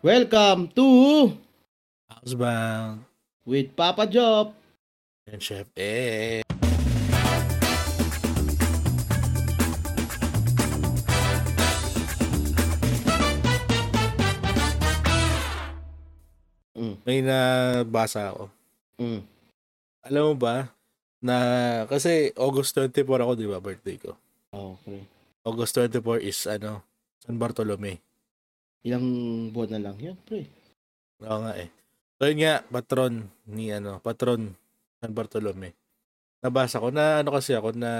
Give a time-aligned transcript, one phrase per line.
[0.00, 1.36] Welcome to
[2.08, 3.04] Housebound.
[3.44, 4.56] with Papa Job.
[5.28, 6.40] And Chef eh.
[16.72, 16.96] Mm.
[17.04, 18.48] May nabasa ako.
[18.96, 19.20] Mm.
[20.08, 20.72] Alam mo ba
[21.20, 21.36] na
[21.84, 24.16] kasi August 24 ako, di ba, birthday ko.
[24.48, 25.04] Okay.
[25.44, 26.80] August 24 is ano,
[27.20, 28.00] San Bartolome.
[28.86, 29.06] Ilang
[29.52, 30.48] buwan na lang yan, pre.
[31.20, 31.68] Oo nga eh.
[32.20, 34.56] So yun nga, patron ni ano, patron
[35.00, 35.72] San Bartolome.
[36.40, 37.92] Nabasa ko na ano kasi ako na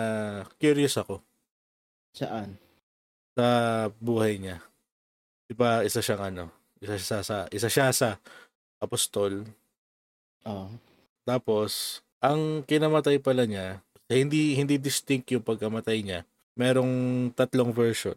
[0.57, 1.21] curious ako
[2.17, 2.57] Saan?
[3.37, 3.47] sa
[4.01, 4.65] buhay niya.
[5.49, 6.45] Di ba isa siyang ano,
[6.81, 8.09] isa siya sa isa siya sa
[8.81, 9.45] apostol.
[10.45, 10.69] Ah.
[11.25, 16.21] Tapos ang kinamatay pala niya, hindi hindi distinct yung pagkamatay niya.
[16.57, 18.17] Merong tatlong version.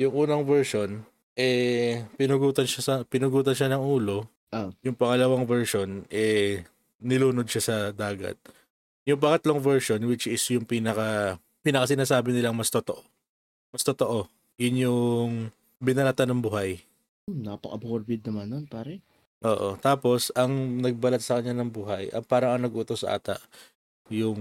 [0.00, 1.04] Yung unang version
[1.40, 4.28] eh pinugutan siya sa pinugutan siya ng ulo.
[4.52, 4.68] Ah.
[4.84, 6.68] Yung pangalawang version eh
[7.00, 8.36] nilunod siya sa dagat.
[9.08, 13.00] Yung pangatlong version which is yung pinaka pinaka sinasabi nilang mas totoo.
[13.72, 14.28] Mas totoo.
[14.60, 15.32] Yun yung
[15.80, 16.84] binalata ng buhay.
[17.24, 19.00] Hmm, Napaka-morbid naman nun, pare.
[19.40, 19.80] Oo.
[19.80, 23.40] Tapos, ang nagbalat sa kanya ng buhay, ang parang ang nag-utos ata,
[24.12, 24.36] yung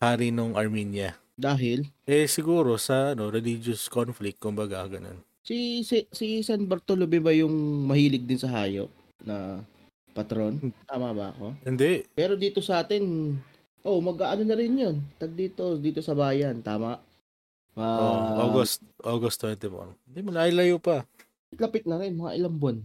[0.00, 1.20] hari ng Armenia.
[1.36, 5.20] Dahil, Eh, siguro sa ano, religious conflict, kumbaga, ganun.
[5.42, 7.52] Si, si, si San Bartolome ba yung
[7.86, 8.88] mahilig din sa hayop
[9.22, 9.60] na
[10.14, 10.58] patron?
[10.86, 11.54] Tama ba ako?
[11.66, 12.06] Hindi.
[12.14, 13.34] Pero dito sa atin,
[13.82, 14.96] oh, mag-ano na rin yun.
[15.18, 16.62] Tag dito, dito sa bayan.
[16.62, 16.98] Tama?
[17.72, 19.96] Oh, Ah, August, August 21.
[20.08, 21.08] Hindi, malayo pa.
[21.56, 22.78] Lapit na rin, mga ilang buwan.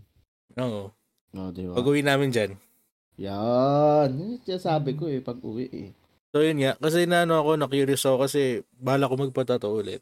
[0.57, 0.91] Oo.
[1.35, 1.75] Oh, di ba?
[1.75, 2.55] Pag uwi namin dyan.
[3.19, 4.39] Yan.
[4.47, 5.89] Sabi ko eh, pag uwi eh.
[6.31, 6.79] So, yun nga.
[6.79, 9.99] Kasi na ano ako, na-curious ako kasi bala ko magpatato ulit.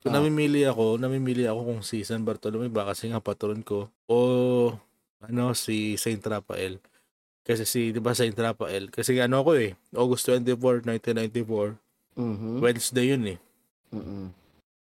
[0.00, 0.16] So, Ah.
[0.16, 4.16] namimili ako, namimili ako kung si San Bartolome ba kasi nga patron ko o
[5.20, 6.80] ano si Saint Raphael.
[7.44, 8.88] Kasi si, di ba Saint Raphael?
[8.88, 11.76] Kasi ano ako eh, August 24, 1994,
[12.16, 12.64] Mhm.
[12.64, 13.38] Wednesday yun eh.
[13.92, 14.32] Mhm.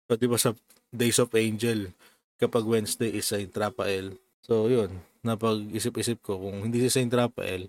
[0.07, 0.55] So, di ba sa
[0.89, 1.91] Days of Angel,
[2.35, 4.15] kapag Wednesday is Saint Raphael.
[4.43, 4.99] So, yun.
[5.21, 7.67] Napag-isip-isip ko kung hindi si Saint Raphael,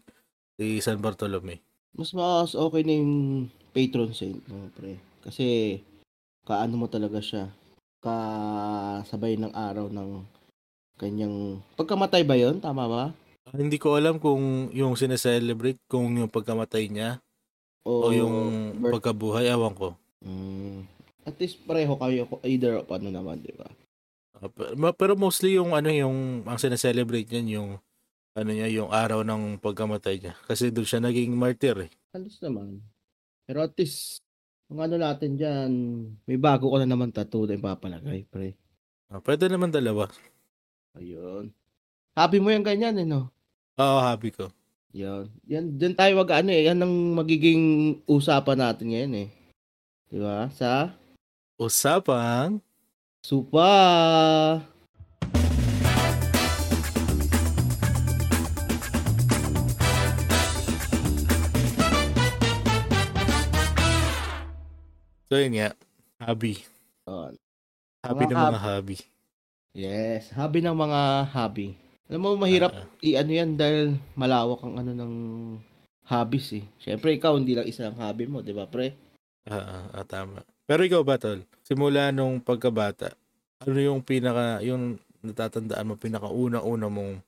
[0.54, 1.58] si San Bartolome.
[1.92, 3.14] Mas mas okay na yung
[3.70, 4.96] patron saint mo, pre.
[5.20, 5.78] Kasi,
[6.46, 7.50] kaano mo talaga siya.
[8.02, 10.26] Kasabay ng araw ng
[10.98, 11.62] kanyang...
[11.78, 13.04] Pagkamatay ba yon Tama ba?
[13.54, 17.18] Hindi ko alam kung yung sineselebrate, kung yung pagkamatay niya,
[17.82, 18.34] o, yung
[18.78, 19.98] birth- pagkabuhay, awan ko.
[20.22, 20.86] Mm,
[21.26, 23.66] at least pareho kayo, either of ano naman, di ba?
[24.38, 27.70] Ah, Pero mostly yung ano yung ang sineselebrate niyan yung
[28.34, 31.90] ano niya yung araw ng pagkamatay niya kasi doon siya naging martyr eh.
[32.10, 32.82] Halos naman.
[33.46, 34.22] Pero at least,
[34.70, 35.70] ang ano natin dyan,
[36.28, 38.54] may bago ko na naman tattoo na ipapalagay, pre.
[39.10, 40.08] Ah, pwede naman dalawa.
[40.96, 41.50] Ayun.
[42.12, 43.32] Happy mo yung ganyan, eh, no?
[43.80, 44.52] Oo, happy ko.
[44.92, 45.32] Yan.
[45.48, 46.68] Yan, dyan tayo mag ano eh.
[46.68, 49.28] Yan ang magiging usapan natin ngayon eh.
[50.12, 50.52] Di ba?
[50.52, 50.92] Sa
[51.56, 52.60] Usapang
[53.24, 54.71] Supa!
[65.32, 65.72] So yun nga,
[66.20, 66.60] hobby.
[67.08, 67.32] Oh,
[68.04, 68.96] Hobby Mga ng mga hobby.
[69.72, 70.28] yes.
[70.36, 71.00] Hobby ng mga
[71.32, 71.72] hobby.
[72.12, 75.12] Alam mo, mahirap Ah, i-ano yan dahil malawak ang ano ng
[76.04, 76.64] hobbies eh.
[76.84, 78.92] Siyempre, ikaw, hindi lang isa ang hobby mo, di ba, pre?
[79.48, 80.44] ah, ah, tama.
[80.68, 81.40] Pero ikaw ba, tol?
[81.64, 83.16] Simula nung pagkabata,
[83.64, 87.24] ano yung pinaka, yung natatandaan mo, pinaka-una-una mong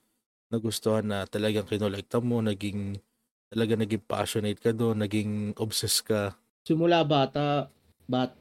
[0.53, 3.00] nagustuhan na talagang kinolekta mo, naging,
[3.48, 6.36] talaga naging passionate ka doon, naging obsessed ka.
[6.69, 7.72] Simula bata,
[8.06, 8.32] bat,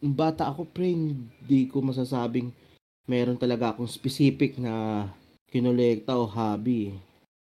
[0.00, 2.50] bata ako, pre, hindi ko masasabing
[3.10, 5.06] meron talaga akong specific na
[5.50, 6.94] kinolekta o hobby.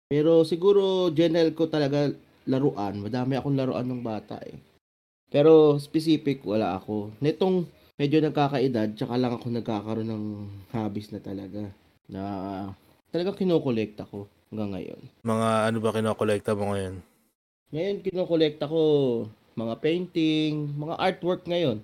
[0.10, 2.10] Pero siguro, general ko talaga
[2.50, 3.06] laruan.
[3.06, 4.58] Madami akong laruan ng bata eh.
[5.30, 7.14] Pero specific, wala ako.
[7.22, 7.70] Nitong
[8.02, 10.26] medyo nagkakaedad, tsaka lang ako nagkakaroon ng
[10.74, 11.70] hobbies na talaga.
[12.10, 12.24] Na
[13.14, 15.02] talagang kinokolekta ko hanggang ngayon.
[15.22, 16.96] Mga ano ba kinokolekta mo ngayon?
[17.70, 18.82] Ngayon, kinokolekta ko
[19.60, 21.84] mga painting, mga artwork ngayon.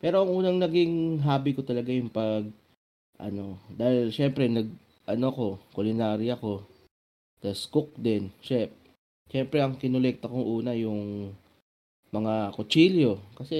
[0.00, 2.48] Pero ang unang naging hobby ko talaga yung pag,
[3.20, 4.66] ano, dahil syempre, nag,
[5.06, 6.64] ano ko, culinary ako.
[7.38, 8.72] Tapos cook din, chef.
[9.30, 11.30] Syempre, ang kinolekta kong una yung
[12.12, 13.18] mga kutsilyo.
[13.34, 13.56] Kasi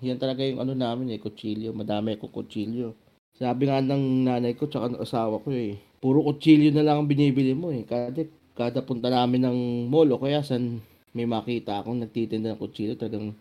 [0.00, 1.76] yan talaga yung ano namin eh, kutsilyo.
[1.76, 2.96] Madami akong kutsilyo.
[3.36, 7.08] Sabi nga ng nanay ko tsaka ng asawa ko eh, puro kutsilyo na lang ang
[7.08, 7.84] binibili mo eh.
[7.84, 8.24] Kada,
[8.56, 9.58] kada punta namin ng
[9.92, 10.80] mall o kaya san
[11.14, 13.34] may makita akong nagtitinda ng kutsilyo, talagang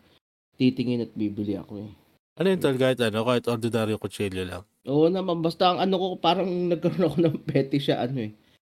[0.57, 1.91] titingin at bibili ako eh.
[2.39, 4.63] Ano yun tol, kahit ano, kahit ordinaryo kutsilyo lang.
[4.87, 8.31] Oo naman, basta ang ano ko, parang nagkaroon ako ng petty siya, ano eh,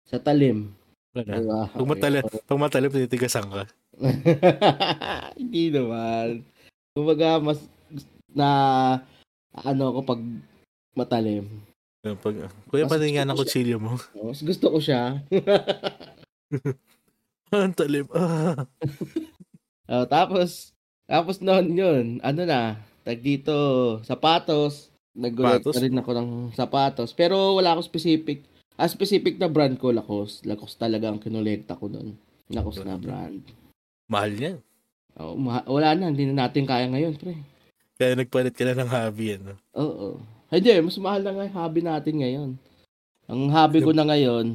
[0.08, 0.72] sa talim.
[1.12, 1.26] Ano?
[1.26, 1.60] Diba?
[1.74, 3.66] Pag matalim, pag matalim, titigasan ka.
[5.40, 6.46] Hindi naman.
[6.94, 7.60] Kumbaga, mas
[8.30, 8.48] na
[9.50, 10.20] ano ko pag
[10.94, 11.46] matalim.
[12.00, 13.98] Pag, kuya, pati nga ng kutsilyo mo.
[14.16, 15.20] Mas gusto ko siya.
[17.54, 18.06] Ang talim.
[18.14, 18.66] Ah.
[19.90, 20.70] Oh, tapos,
[21.10, 23.50] tapos noon yun, ano na, tag dito,
[24.06, 24.94] sapatos.
[25.18, 27.10] Nag-collect na rin ako ng sapatos.
[27.10, 28.46] Pero wala ako specific.
[28.78, 30.46] Ah, specific na brand ko, Lacoste.
[30.46, 32.14] Lacoste talaga ang kinolekta ko noon.
[32.54, 33.42] Lacoste na brand.
[34.06, 34.52] Mahal niya.
[35.18, 37.34] Oh, ma- wala na, hindi na natin kaya ngayon, pre.
[37.98, 39.42] Kaya nagpalit ka na ng hobby.
[39.42, 39.58] Ano?
[39.74, 40.22] Oo.
[40.54, 42.50] Hindi, mas mahal na nga yung hobby natin ngayon.
[43.26, 44.54] Ang hobby ko na ngayon,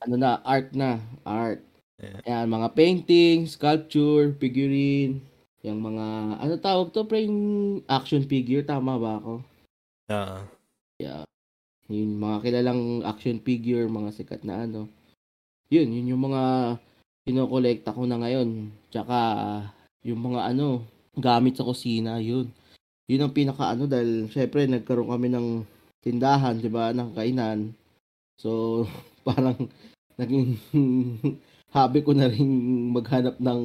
[0.00, 0.96] ano na, art na.
[1.28, 1.60] Art.
[2.00, 2.20] Yeah.
[2.24, 5.20] Ayan, mga painting, sculpture, figurine,
[5.60, 6.06] yung mga,
[6.40, 9.34] ano tawag to, pre, yung action figure, tama ba ako?
[10.08, 10.40] Ah.
[11.90, 14.86] Yung mga kilalang action figure, mga sikat na ano.
[15.74, 16.42] Yun, yun yung mga
[17.26, 18.70] kinokolekta ko na ngayon.
[18.94, 19.18] Tsaka,
[20.06, 20.86] yung mga ano,
[21.18, 22.46] gamit sa kusina, yun.
[23.10, 25.48] Yun ang pinaka ano, dahil syempre nagkaroon kami ng
[25.98, 27.74] tindahan, di ba, ng kainan.
[28.38, 28.86] So,
[29.26, 29.68] parang
[30.14, 30.56] naging
[31.70, 32.46] hobby ko na rin
[32.90, 33.60] maghanap ng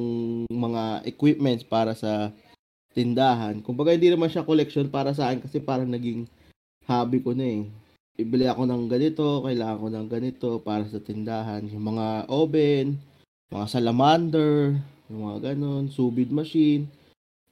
[0.46, 2.30] mga equipments para sa
[2.94, 3.60] tindahan.
[3.60, 6.24] Kumbaga hindi naman siya collection para sa akin kasi parang naging
[6.86, 7.62] hobby ko na eh.
[8.16, 11.68] Bibili ako ng ganito, kailangan ko ng ganito para sa tindahan.
[11.68, 12.96] Yung mga oven,
[13.52, 14.80] mga salamander,
[15.12, 16.88] yung mga ganon, subid machine,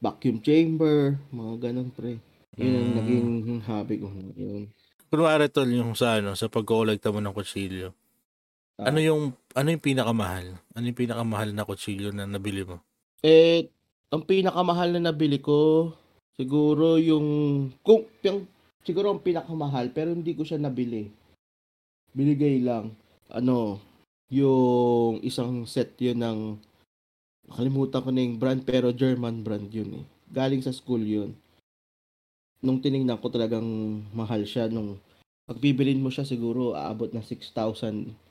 [0.00, 2.16] vacuum chamber, mga ganon pre.
[2.56, 2.96] Yun ang Mm.
[3.02, 3.28] naging
[3.66, 4.62] hobby ko ngayon.
[5.10, 7.92] Kunwari tol, yung sa ano, sa pagkolekta mo ng kutsilyo.
[8.74, 8.90] Ah.
[8.90, 10.58] Ano yung ano yung pinakamahal?
[10.74, 12.82] Ano yung pinakamahal na kutsilyo na nabili mo?
[13.22, 13.70] Eh,
[14.10, 15.94] ang pinakamahal na nabili ko,
[16.34, 17.26] siguro yung,
[17.86, 18.50] kung, yung,
[18.82, 21.06] siguro ang pinakamahal, pero hindi ko siya nabili.
[22.12, 22.92] Binigay lang,
[23.30, 23.78] ano,
[24.28, 26.40] yung isang set yun ng,
[27.46, 30.04] nakalimutan ko na yung brand, pero German brand yun eh.
[30.34, 31.30] Galing sa school yun.
[32.58, 33.64] Nung tiningnan ko talagang
[34.10, 34.98] mahal siya, nung
[35.46, 38.23] pagbibilin mo siya siguro aabot na 6,000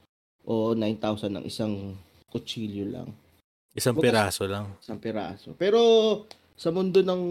[0.43, 1.95] o 9,000 ng isang
[2.29, 3.09] kutsilyo lang
[3.73, 4.65] Isang Bukas- piraso lang.
[4.77, 5.49] isang piraso.
[5.57, 5.81] Pero
[6.53, 7.23] sa mundo ng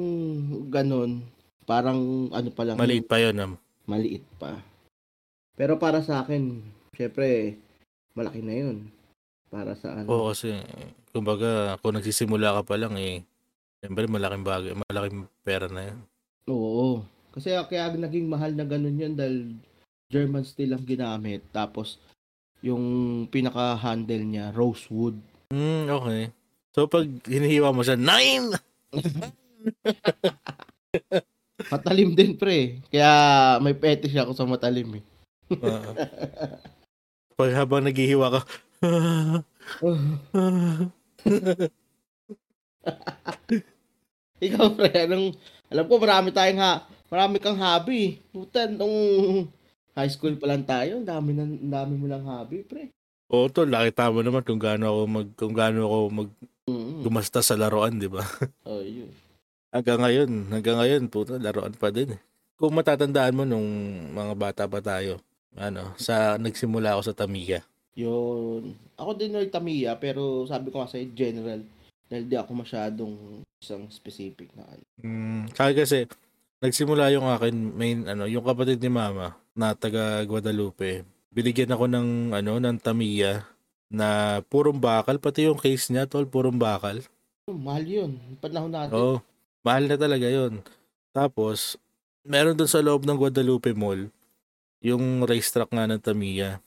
[0.67, 1.23] ganon,
[1.63, 3.39] parang ano pa lang, Maliit pa yun.
[3.39, 3.55] ah.
[3.87, 4.59] maliit pa.
[5.55, 6.59] Pero para sa akin,
[6.91, 7.59] syempre,
[8.19, 8.91] malaki na yun.
[9.47, 10.11] Para sa ano.
[10.11, 10.51] Oo, kasi
[11.15, 13.23] kumbaga kung nagsisimula ka pa lang eh,
[13.79, 15.99] siyempre malaking bagay, malaking pera na yun.
[16.51, 17.07] Oo.
[17.31, 19.55] Kasi kaya naging mahal na ganun yun dahil
[20.11, 21.47] German steel ang ginamit.
[21.55, 22.03] Tapos,
[22.63, 22.85] yung
[23.27, 25.19] pinaka-handle niya, rosewood.
[25.51, 26.31] Hmm, okay.
[26.73, 28.55] So pag hinihiwa mo siya, nine!
[31.73, 32.81] Matalim din, pre.
[32.89, 33.11] Kaya
[33.61, 35.05] may fetish ako sa matalim eh.
[35.61, 35.85] Ah.
[37.37, 38.41] pag habang naghihiwa ka,
[44.43, 45.39] Ikaw, pre, anong,
[45.71, 48.19] alam ko marami tayong ha, marami kang hobby.
[48.35, 49.47] Puta, nung
[49.93, 52.89] high school pa lang tayo, ang dami, na, ang dami mo lang hobby, pre.
[53.33, 56.31] Oo, to, nakita mo naman kung gaano ako mag kung gaano ako mag
[57.01, 58.21] gumasta sa laruan, 'di ba?
[58.69, 59.09] Oh, yun.
[59.73, 62.15] Hanggang ngayon, hanggang ngayon, puto, laruan pa din.
[62.15, 62.21] eh.
[62.61, 63.65] Kung matatandaan mo nung
[64.13, 65.17] mga bata pa tayo,
[65.57, 67.65] ano, sa nagsimula ako sa Tamiya.
[67.97, 68.77] Yun.
[69.01, 71.65] Ako din ay Tamiya, pero sabi ko sa'yo, general.
[72.07, 74.85] Dahil di ako masyadong isang specific na ano.
[75.01, 76.05] Mm, kasi
[76.63, 81.03] nagsimula yung akin main ano, yung kapatid ni Mama na taga Guadalupe.
[81.35, 83.43] Binigyan ako ng ano, ng Tamiya
[83.93, 87.05] na purong bakal, pati yung case niya, tol, purong bakal.
[87.45, 88.11] Oh, mahal yun.
[88.41, 88.95] Panahon natin.
[88.97, 89.17] Oo.
[89.61, 90.65] Mahal na talaga yon.
[91.13, 91.77] Tapos,
[92.25, 94.09] meron doon sa loob ng Guadalupe Mall,
[94.81, 96.59] yung racetrack nga ng Tamiya.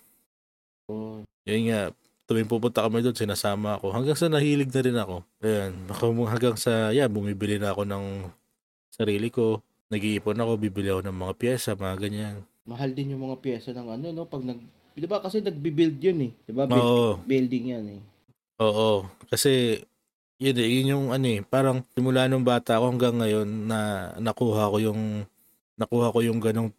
[0.86, 1.26] Oh.
[1.50, 1.90] Yun nga,
[2.30, 3.90] tuwing pupunta kami doon, sinasama ako.
[3.90, 5.16] Hanggang sa nahilig na rin ako.
[5.42, 5.74] Ayan,
[6.32, 8.06] hanggang sa, yan, bumibili na ako ng
[8.94, 9.66] sarili ko.
[9.90, 12.36] Nag-iipon ako, bibili ako ng mga pyesa, mga ganyan.
[12.66, 14.26] Mahal din yung mga pyesa ng ano, no?
[14.26, 14.58] Pag nag...
[14.96, 16.32] Di ba kasi nagbi-build yun eh.
[16.42, 16.66] Di ba?
[16.66, 18.02] Build- Oo, building yan eh.
[18.58, 19.06] oo.
[19.30, 19.78] Kasi,
[20.42, 23.80] yun eh, yun yung ano eh, parang simula nung bata ako hanggang ngayon na
[24.18, 25.02] nakuha ko yung,
[25.78, 26.72] nakuha ko yung ganong,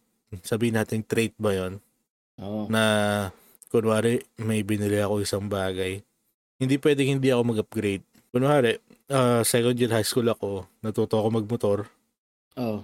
[0.43, 1.79] sabihin natin trait ba yon
[2.37, 2.67] Oo.
[2.67, 2.83] na
[3.71, 6.03] kunwari may binili ako isang bagay,
[6.59, 8.03] hindi pwedeng hindi ako mag-upgrade.
[8.29, 11.79] Kunwari, ah, second year high school ako, natuto ako magmotor.
[12.57, 12.83] Oo.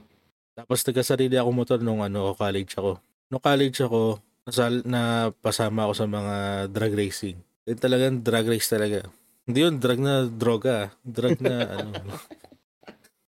[0.53, 3.01] Tapos nagkasarili ako motor nung ano, college ako.
[3.33, 6.35] Nung college ako, nasal, napasama ako sa mga
[6.69, 7.37] drag racing.
[7.65, 9.07] Yun talagang drag race talaga.
[9.43, 10.93] Hindi yun, drag na droga.
[11.01, 11.91] Drag na ano.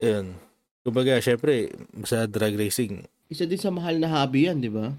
[0.00, 0.32] Yun.
[0.80, 1.70] Kumbaga, syempre,
[2.08, 4.90] sa drag racing, isa din sa mahal na hobby yan, di ba?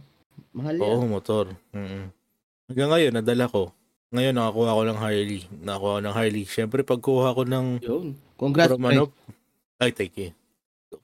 [0.56, 0.88] Mahal yan.
[0.88, 1.52] Oo, motor.
[1.76, 2.16] Mm.
[2.72, 3.76] Hanggang ngayon, nadala ko.
[4.16, 5.42] Ngayon, nakakuha ko ng Harley.
[5.52, 6.46] Nakakuha ko ng Harley.
[6.48, 8.08] Siyempre, pagkuha ko ng Yun.
[8.40, 9.12] Congrats, from ano,
[9.84, 10.32] ay, thank you.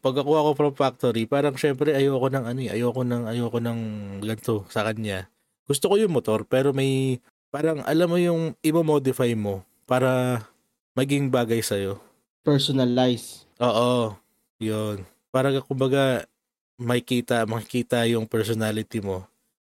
[0.03, 3.79] Pagkakuha ko from factory, parang syempre ayoko ng ano eh, ayoko ng ayoko ng
[4.19, 5.31] ganito sa kanya.
[5.63, 10.43] Gusto ko yung motor pero may parang alam mo yung i-modify mo para
[10.91, 12.03] maging bagay sa'yo.
[12.43, 13.47] Personalize.
[13.63, 14.15] Oo,
[14.59, 15.07] yun.
[15.31, 16.27] Para kumbaga
[16.75, 19.23] makikita, makikita yung personality mo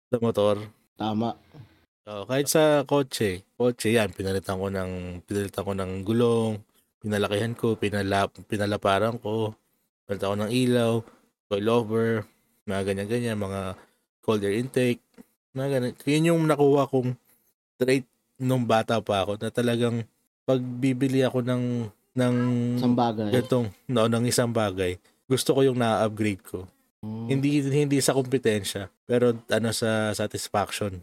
[0.09, 0.57] sa motor.
[0.97, 1.37] Tama.
[2.09, 6.53] Oo, kahit sa kotse, kotse yan, pinalitan ko ng pinalitan ko ng gulong,
[6.99, 9.53] pinalakihan ko, pinala, pinalaparan ko,
[10.09, 11.05] ko ng ilaw,
[11.53, 12.25] coilover,
[12.65, 13.77] mga ganyan-ganyan, mga
[14.25, 15.05] cold air intake,
[15.53, 15.93] mga ganyan.
[16.09, 17.13] Yun yung nakuha kong
[17.77, 18.09] trait
[18.41, 20.07] nung bata pa ako na talagang
[20.49, 21.65] pag bibili ako ng
[22.19, 22.35] ng
[22.81, 23.31] Isang bagay.
[23.31, 24.97] ganitong no, ng isang bagay,
[25.29, 26.65] gusto ko yung na-upgrade ko.
[27.05, 27.27] Mm.
[27.31, 30.99] Hindi hindi sa kompetensya, pero ano sa satisfaction.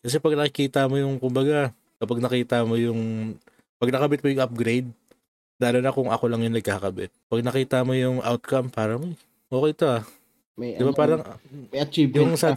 [0.00, 3.34] Kasi pag nakikita mo yung kumbaga, kapag nakita mo yung
[3.76, 4.88] pag nakabit mo yung upgrade,
[5.60, 7.10] lalo na kung ako lang yung nagkakabit.
[7.30, 9.14] Pag nakita mo yung outcome, parang
[9.50, 10.02] "Uy, okay to ah.
[10.54, 11.20] May, Di ba ano, parang
[11.70, 12.54] may achievement yung sa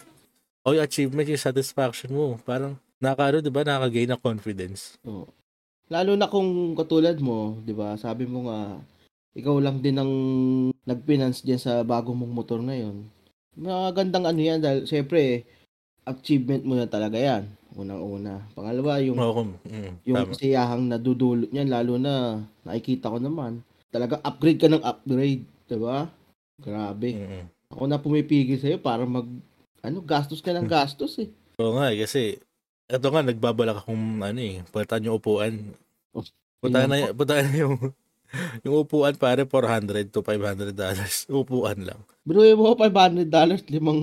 [0.66, 4.98] oh, yung achievement, yung satisfaction mo, parang nakakaano, di ba, nakaka-gain ng confidence.
[5.06, 5.30] Oo.
[5.88, 7.96] Lalo na kung katulad mo, 'di ba?
[7.96, 8.76] Sabi mo nga
[9.38, 10.12] ikaw lang din ang
[10.84, 13.08] nag-finance diyan sa bago mong motor ngayon.
[13.56, 15.48] Magandang ano 'yan dahil syempre
[16.04, 17.48] achievement mo na talaga 'yan.
[17.78, 18.42] Unang-una.
[18.58, 20.30] Pangalawa, yung Oo, kung- mm, yung tama.
[20.34, 23.62] kasiyahang nadudulot niyan lalo na nakikita ko naman.
[23.94, 26.10] Talaga upgrade ka ng upgrade, 'di ba?
[26.58, 27.10] Grabe.
[27.14, 27.46] Mm.
[27.70, 29.30] Ako na pumipigil sa'yo para mag
[29.86, 31.30] ano, gastos ka ng gastos eh.
[31.62, 32.42] Oo nga, eh, kasi
[32.88, 35.54] ito nga, nagbabalak akong ano eh, palitan yung upuan.
[36.18, 36.26] Oh,
[36.58, 37.78] Punta na, punta na yung,
[38.66, 41.28] yung upuan pare 400 to 500 dollars.
[41.30, 42.00] Upuan lang.
[42.26, 43.30] Bro, mo $500,
[43.70, 44.00] limang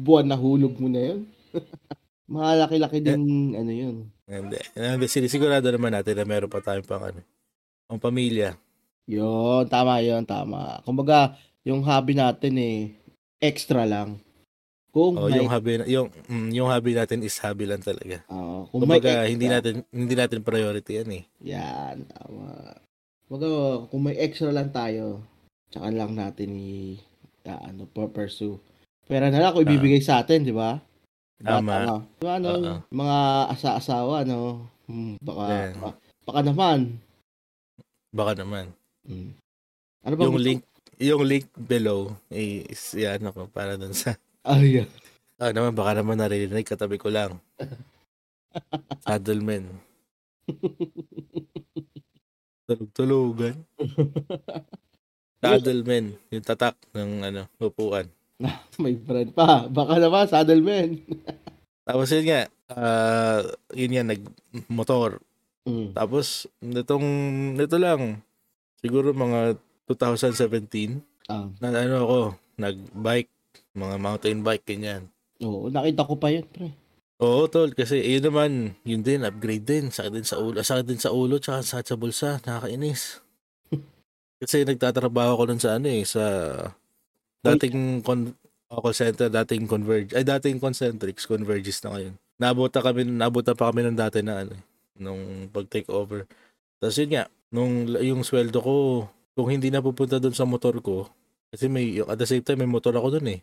[0.00, 1.26] buwan na hulog mo na yun.
[2.26, 3.96] Malaki-laki din, ano yun.
[4.26, 4.58] Hindi.
[4.74, 7.22] Hindi, sinisigurado naman natin na meron pa tayong pang ano,
[7.86, 8.58] pang pamilya.
[9.06, 10.82] Yun, tama yun, tama.
[10.82, 12.78] Kumbaga, yung hobby natin eh,
[13.38, 14.18] extra lang.
[14.90, 18.26] Kung O, may, yung hobby, yung, mm, yung hobby natin is hobby lang talaga.
[18.26, 21.24] Oo, kung may Kumbaga, extra, hindi natin, hindi natin priority yan eh.
[21.46, 22.74] Yan, tama.
[23.30, 23.48] Kumbaga,
[23.86, 25.22] kung may extra lang tayo,
[25.70, 26.98] tsaka lang natin i,
[27.46, 28.58] ah, ano, pursue.
[29.06, 30.82] Pera na lang kung ibibigay sa atin, di ba?
[31.36, 31.72] Bata Tama.
[31.76, 31.94] ka.
[32.00, 32.76] Di ba, ano, Oo.
[32.88, 33.18] mga
[33.52, 34.64] asa-asawa, no?
[34.88, 35.44] Hmm, baka,
[35.76, 35.92] baka,
[36.24, 36.78] baka naman.
[38.16, 38.66] Baka naman.
[39.04, 39.36] Hmm.
[40.06, 40.62] Ano ba Yung link,
[40.96, 44.16] yung link below is, yan ako, para dun sa,
[44.48, 44.88] Ay, yeah.
[45.36, 47.36] ah naman, baka naman naririnig, katabi ko lang.
[49.04, 49.68] Saddleman.
[52.66, 53.60] Tulog-tulugan.
[55.44, 58.08] Saddleman, yung tatak ng ano, upuan.
[58.82, 59.64] may friend pa.
[59.68, 60.88] Baka naman, saddleman.
[61.86, 62.40] Tapos yun nga,
[62.72, 63.40] ah
[63.72, 65.22] yun nga, nag-motor.
[65.66, 65.90] Hmm.
[65.94, 67.06] Tapos, nitong,
[67.58, 68.22] nito lang,
[68.78, 72.18] siguro mga 2017, Ah, na ano ako,
[72.54, 73.30] nag-bike,
[73.74, 75.10] mga mountain bike, ganyan.
[75.42, 76.70] oo, nakita ko pa yun, pre.
[77.18, 78.50] Oo, tol, kasi yun naman,
[78.86, 81.98] yun din, upgrade din, sakit din sa ulo, sakit din sa ulo, tsaka sakit sa
[81.98, 83.18] bulsa, nakakainis.
[84.42, 86.22] kasi nagtatrabaho ko nun sa ano eh, sa
[87.54, 88.34] dating con-
[88.66, 92.14] call center, dating converge, ay dating concentrics, converges na ngayon.
[92.36, 94.62] Nabuta kami, nabuta pa kami nung dati na ano, eh,
[94.98, 96.26] nung pag-take over.
[96.82, 98.74] Tapos yun nga, nung yung sweldo ko,
[99.32, 101.08] kung hindi napupunta doon sa motor ko,
[101.48, 103.40] kasi may, at the same time, may motor ako doon eh.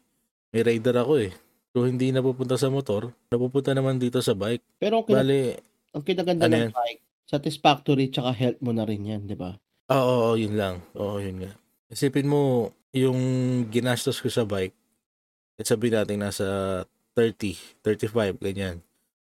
[0.53, 1.31] May rider ako eh.
[1.74, 4.62] Kung hindi napupunta sa motor, napupunta naman dito sa bike.
[4.77, 5.41] Pero ang, kinag- Bali,
[5.93, 6.72] ang kinaganda ano ng yan?
[6.75, 9.57] bike, satisfactory tsaka health mo na rin yan, di ba?
[9.89, 10.81] oo, oo, yun lang.
[10.93, 11.51] Oo, yun nga.
[11.89, 13.19] Isipin mo, yung
[13.73, 14.77] ginastos ko sa bike,
[15.57, 16.45] at sabihin natin nasa
[17.17, 18.81] 30, 35, ganyan.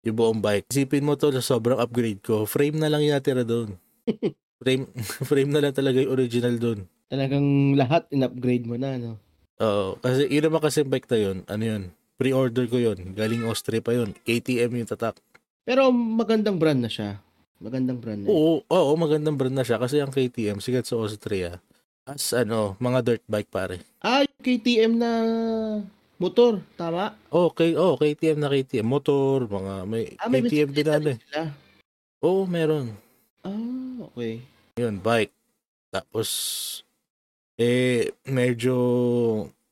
[0.04, 0.70] Yung buong bike.
[0.70, 3.80] Isipin mo to, sobrang upgrade ko, frame na lang yung natira doon.
[4.62, 4.86] frame,
[5.32, 6.80] frame na lang talaga yung original doon.
[7.08, 9.18] Talagang lahat in-upgrade mo na, no?
[9.64, 11.84] Oo, kasi yun naman kasi bike na yun, ano yun,
[12.20, 15.16] pre-order ko yun, galing Austria pa yun, KTM yung tatak.
[15.64, 17.24] Pero magandang brand na siya.
[17.64, 18.28] Magandang brand na.
[18.28, 21.64] Oo, oo, magandang brand na siya kasi ang KTM, sikat sa Austria,
[22.06, 23.82] as ano, mga dirt bike pare.
[24.06, 25.12] Ah, yung KTM na
[26.22, 27.18] motor, tama?
[27.34, 31.20] Okay, oh, KTM na KTM, motor, mga, may, Ah, may KTM din ano eh.
[32.22, 32.94] Oo, meron.
[33.42, 34.46] Ah, okay.
[34.78, 35.34] Yun, bike.
[35.90, 36.30] Tapos,
[37.58, 38.76] eh, medyo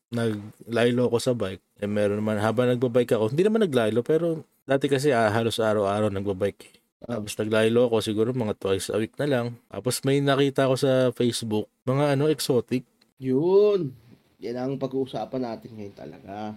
[0.10, 1.62] naglaylo ako sa bike.
[1.86, 6.10] Eh, meron naman, habang nagbabike ako, hindi naman naglaylo, pero dati kasi ah, halos araw-araw
[6.10, 6.82] nagbabike.
[7.04, 7.20] Ah.
[7.20, 9.46] Tapos naglaylo ako siguro mga twice a week na lang.
[9.68, 12.88] Tapos may nakita ko sa Facebook, mga ano, exotic.
[13.20, 13.92] Yun.
[14.44, 16.56] Yan ang pag-uusapan natin ngayon talaga.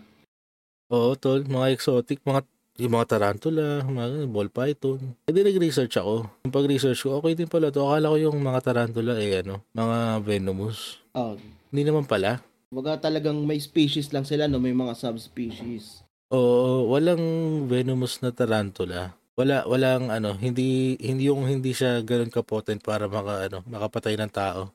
[0.90, 1.42] Oo, tol.
[1.46, 5.00] Mga exotic, mga yung mga tarantula, mga ball python.
[5.24, 6.28] Hindi nag-research ako.
[6.44, 7.80] Yung pag-research ko, okay din pala to.
[7.80, 11.00] Akala ko yung mga tarantula eh, ano, mga venomous.
[11.16, 11.40] Oh,
[11.72, 12.44] Hindi naman pala.
[12.68, 14.60] Baga talagang may species lang sila, no?
[14.60, 16.04] May mga subspecies.
[16.28, 17.22] Oo, walang
[17.64, 19.16] venomous na tarantula.
[19.36, 24.32] Wala, walang ano, hindi hindi yung hindi siya ganoon ka-potent para maka ano, makapatay ng
[24.32, 24.72] tao.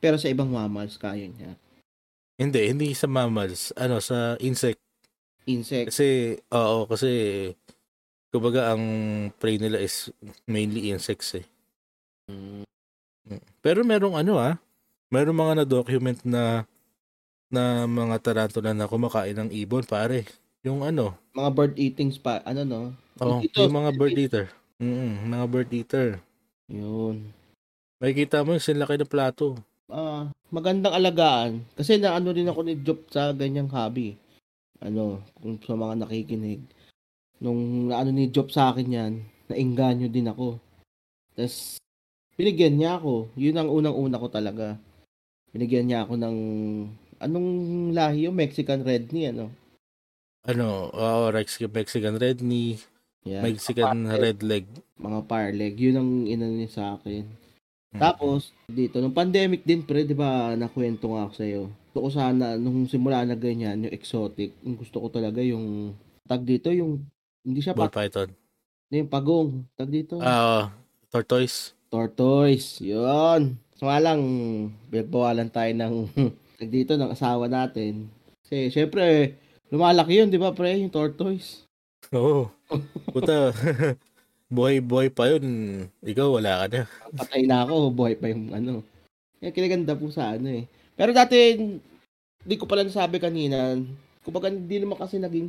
[0.00, 1.52] Pero sa ibang mammals, kaya niya.
[2.40, 4.80] Hindi, hindi sa mammals, ano sa insect.
[5.44, 5.92] Insect.
[5.92, 7.10] Kasi oo, kasi
[8.32, 8.84] kumbaga ang
[9.36, 10.08] prey nila is
[10.48, 11.44] mainly insects eh.
[12.32, 12.64] Mm.
[13.60, 14.56] Pero merong ano ah,
[15.12, 16.64] merong mga na-document na
[17.52, 20.24] na mga tarantula na kumakain ng ibon, pare.
[20.64, 22.80] Yung ano, Mga bird eating pa, ano no?
[23.20, 24.46] Oh, Ito, yung mga bird eater.
[24.80, 26.08] Mm, mga bird eater.
[26.72, 27.30] Yun.
[28.00, 29.60] Makikita mo yung sinlaki ng plato.
[29.92, 31.66] Ah, magandang alagaan.
[31.76, 34.16] Kasi naano rin ako ni Job sa ganyang hobby.
[34.80, 36.64] Ano, kung sa mga nakikinig.
[37.44, 39.12] Nung naano ni Job sa akin yan,
[39.52, 40.56] nainganyo din ako.
[41.36, 41.76] Tapos,
[42.40, 43.28] binigyan niya ako.
[43.36, 44.80] Yun ang unang-una ko talaga.
[45.52, 46.38] Binigyan niya ako ng,
[47.20, 47.48] anong
[47.92, 49.52] lahi yung Mexican Red ni, ano?
[50.48, 51.28] Ano, oh,
[51.68, 52.80] Mexican Red Knee,
[53.24, 53.44] Yeah.
[53.44, 54.64] Mexican Mga Red Leg.
[54.96, 55.74] Mga parleg.
[55.76, 57.24] Yun ang inano niya sa akin.
[57.90, 58.00] Mm.
[58.00, 61.62] Tapos, dito, nung pandemic din, pre, di ba, nakwento nga ako sa'yo.
[61.90, 65.92] Gusto ko sana, nung simula na ganyan, yung exotic, yung gusto ko talaga yung,
[66.24, 67.02] tag dito, yung,
[67.42, 68.30] hindi siya Ball pa, python.
[68.94, 70.70] yung pagong, tag dito, Ah,
[71.10, 71.74] tortoise.
[71.90, 73.58] tortoise, yun.
[73.74, 74.22] So lang,
[74.94, 75.94] pinagbawalan tayo ng,
[76.62, 78.06] tag dito, ng asawa natin.
[78.46, 79.34] Kasi, syempre,
[79.66, 81.66] lumalaki yun, di ba, pre, yung tortoise.
[82.16, 82.50] Oo.
[83.14, 83.52] Puta.
[84.54, 85.46] Buhay-buhay pa yun.
[86.02, 86.82] Ikaw, wala ka na.
[87.14, 88.82] Patay na ako, buhay pa yung ano.
[89.38, 90.66] Kaya kinaganda po sa ano eh.
[90.98, 91.54] Pero dati,
[92.44, 93.78] hindi ko pala nasabi kanina,
[94.26, 95.48] kumbaga hindi naman kasi naging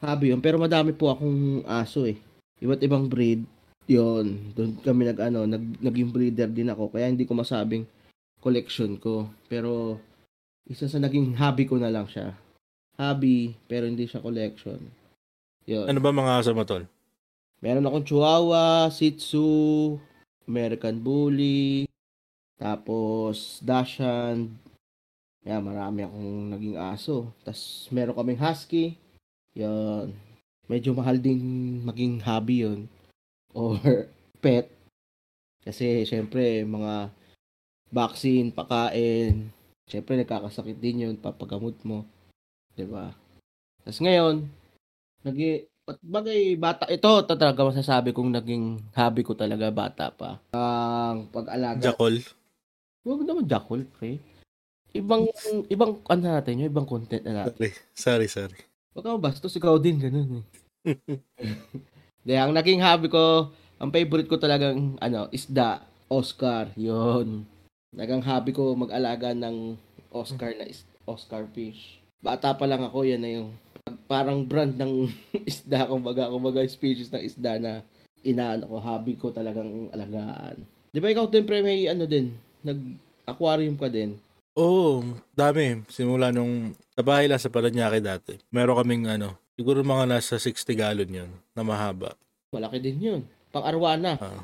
[0.00, 2.16] hobby yun, pero madami po akong aso eh.
[2.58, 3.44] Iba't ibang breed,
[3.86, 7.86] yon Doon kami nag, ano, nag, naging breeder din ako, kaya hindi ko masabing
[8.40, 9.28] collection ko.
[9.46, 10.00] Pero,
[10.66, 12.34] isa sa naging hobby ko na lang siya.
[12.98, 14.82] Hobby, pero hindi siya collection.
[15.68, 15.84] Yun.
[15.84, 16.88] Ano ba mga aso mo, tol?
[17.60, 20.00] Meron akong Chihuahua, Shih Tzu,
[20.48, 21.84] American Bully,
[22.56, 24.56] tapos Dachshund.
[25.44, 27.36] Kaya marami akong naging aso.
[27.44, 28.96] Tapos meron kaming Husky.
[29.52, 30.16] Yan.
[30.72, 31.40] Medyo mahal din
[31.84, 32.88] maging hobby yun.
[33.52, 33.76] Or
[34.42, 34.72] pet.
[35.60, 37.12] Kasi syempre mga
[37.92, 39.52] vaccine, pakain.
[39.84, 42.04] Syempre nagkakasakit din yun, papagamot mo.
[42.76, 43.12] 'Di ba?
[43.84, 44.44] Tapos ngayon,
[45.22, 50.36] nagi at bagay bata ito talaga masasabi kong naging hobby ko talaga bata pa.
[50.52, 51.80] Ang pag-alaga.
[51.80, 52.20] Jackal.
[53.08, 54.20] Huwag naman jackal, pre.
[54.92, 55.32] Ibang
[55.72, 57.56] ibang ano natin, yung ibang content na natin.
[57.56, 58.58] Sorry, sorry, sorry.
[58.92, 60.44] Huwag ka bastos, ikaw din ganun eh.
[62.26, 63.48] Di, ang naging hobby ko,
[63.80, 67.48] ang favorite ko talagang ano, isda, Oscar, 'yon.
[67.96, 69.76] Nagang hobby ko mag-alaga ng
[70.12, 71.96] Oscar na is- Oscar fish.
[72.18, 73.48] Bata pa lang ako, yan na yung
[74.10, 75.06] parang brand ng
[75.50, 77.72] isda, kumbaga, kumbaga species ng isda na
[78.26, 80.66] inaano ko, hobby ko talagang alagaan.
[80.90, 82.34] Di ba ikaw din, pre, may ano din,
[82.66, 84.18] nag-aquarium ka din.
[84.58, 85.06] Oo,
[85.38, 85.86] dami.
[85.86, 88.34] Simula nung sa bahay lang sa Paranaque dati.
[88.50, 92.18] Meron kaming ano, siguro mga nasa 60 gallon yun na mahaba.
[92.50, 93.20] Malaki din yun.
[93.54, 94.18] Pang-arwana.
[94.18, 94.42] Ah.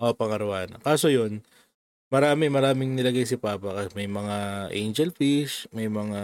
[0.00, 0.80] Oo, pangarawan.
[0.80, 1.44] Kaso yun,
[2.08, 3.86] marami, maraming nilagay si Papa.
[3.92, 6.20] May mga angelfish, may mga,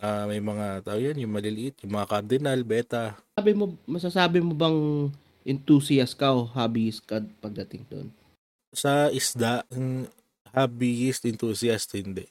[0.00, 3.20] ah may mga, tao yan, yung maliliit, yung mga cardinal, beta.
[3.36, 4.78] Sabi mo, masasabi mo bang
[5.44, 8.08] enthusiast ka o hobbyist ka pagdating doon?
[8.72, 10.08] Sa isda, mm,
[10.56, 12.24] hobbyist, enthusiast, hindi.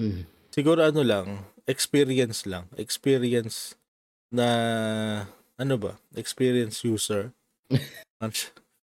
[0.00, 0.24] Mm.
[0.48, 1.26] Siguro ano lang,
[1.68, 2.64] experience lang.
[2.80, 3.76] Experience
[4.32, 4.48] na,
[5.60, 5.92] ano ba?
[6.16, 7.30] Experience user.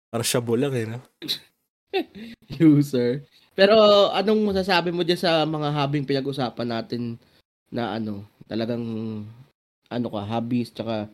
[0.10, 0.99] Parang shabu lang eh, no?
[2.60, 3.23] User.
[3.56, 3.75] Pero
[4.12, 7.15] anong masasabi mo dyan sa mga hobbying pinag-usapan natin
[7.76, 8.82] na ano, talagang
[9.92, 11.12] ano ka, hobbyist tsaka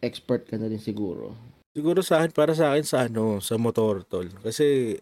[0.00, 1.34] expert ka na rin siguro.
[1.74, 4.26] Siguro sa akin, para sa akin sa ano, sa motor tol.
[4.42, 4.96] Kasi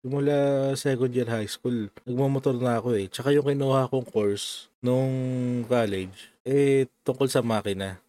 [0.00, 3.06] simula second year high school, nagmamotor na ako eh.
[3.12, 5.12] Tsaka yung kinuha kong course nung
[5.68, 8.00] college, eh tungkol sa makina.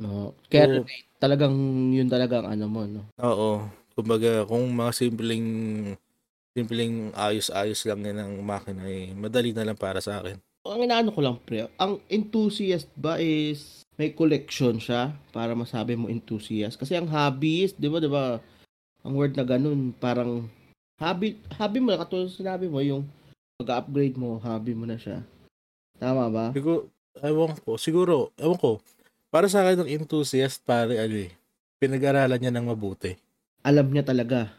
[0.00, 0.34] No.
[0.48, 1.06] Kaya So, relate.
[1.22, 1.54] talagang
[1.94, 3.02] yun talagang ano mo, no?
[3.20, 3.62] oo.
[3.92, 5.46] Kumbaga, kung mga simpleng
[6.56, 10.36] simpleng ayos-ayos lang yan ng makina eh, madali na lang para sa akin.
[10.62, 16.06] Ang inaano ko lang, pre, ang enthusiast ba is may collection siya para masabi mo
[16.06, 16.78] enthusiast?
[16.78, 18.38] Kasi ang hobbyist, di ba, di ba,
[19.02, 20.46] ang word na ganun, parang
[21.02, 23.02] hobby, hobby mo katulad sinabi mo, yung
[23.58, 25.26] mag-upgrade mo, hobby mo na siya.
[25.98, 26.54] Tama ba?
[26.54, 26.86] Siguro,
[27.18, 28.78] ewan ko, siguro, ewan ko.
[29.34, 31.34] Para sa akin, ng enthusiast, pare, ano eh,
[31.82, 33.18] pinag-aralan niya ng mabuti.
[33.66, 34.54] Alam niya talaga.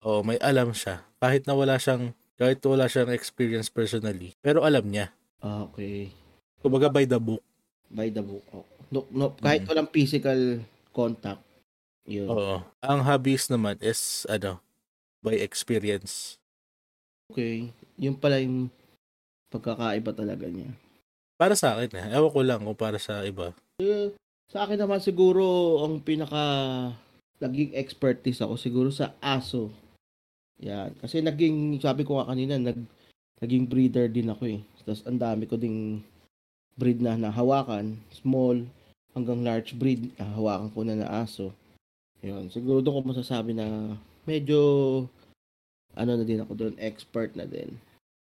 [0.00, 1.04] Oo, may alam siya.
[1.20, 4.32] Kahit na wala siyang, kahit wala siyang experience personally.
[4.40, 5.12] Pero alam niya.
[5.40, 6.12] Ah, okay.
[6.60, 7.42] Kumbaga by the book.
[7.90, 8.44] By the book.
[8.52, 8.64] Oh.
[8.92, 9.68] No, no, kahit Mm.
[9.70, 10.40] walang physical
[10.94, 11.42] contact.
[12.04, 12.28] Yun.
[12.28, 12.60] Oo.
[12.84, 14.60] Ang hobbies naman is, ano,
[15.24, 16.36] by experience.
[17.32, 17.72] Okay.
[17.96, 18.68] Yun pala yung
[19.48, 20.68] pagkakaiba talaga niya.
[21.40, 22.06] Para sa akin, eh.
[22.14, 23.56] Ewan ko lang kung para sa iba.
[23.80, 24.12] Eh,
[24.52, 25.42] sa akin naman siguro
[25.82, 26.44] ang pinaka
[27.42, 29.72] naging expertise ako siguro sa aso.
[30.62, 30.94] Yan.
[31.00, 32.78] Kasi naging, sabi ko nga kanina, nag,
[33.42, 34.60] naging breeder din ako eh.
[34.84, 36.04] Tapos ang dami ko ding
[36.78, 37.96] breed na nahawakan.
[38.12, 38.66] Small
[39.14, 41.54] hanggang large breed, nahawakan ko na na aso.
[42.20, 42.50] Yun.
[42.50, 43.94] Siguro doon ko masasabi na
[44.26, 44.60] medyo
[45.94, 47.78] ano na din ako doon, expert na din.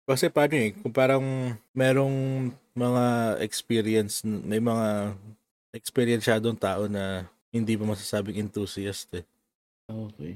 [0.09, 5.13] Kasi paano eh, kung parang merong mga experience, may mga
[5.69, 9.25] experiensyadong tao na hindi pa masasabing enthusiast eh.
[9.85, 10.33] Okay.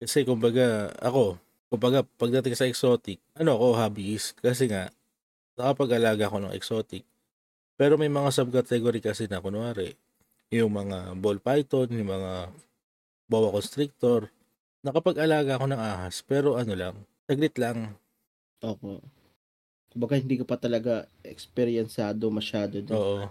[0.00, 1.36] Kasi kumbaga, ako,
[1.70, 4.36] kumbaga pagdating sa exotic, ano ako, hobbyist.
[4.42, 4.90] Kasi nga,
[5.56, 7.06] nakapag-alaga ako ng exotic.
[7.78, 9.94] Pero may mga subcategory kasi na, kunwari,
[10.52, 12.50] yung mga ball python, yung mga
[13.30, 14.28] boa constrictor,
[14.82, 16.96] nakapag-alaga ako ng ahas, pero ano lang,
[17.30, 17.94] saglit lang,
[18.60, 19.00] Opo.
[19.90, 23.00] Kumbaga hindi ka pa talaga experiencado masyado doon.
[23.00, 23.24] Oo.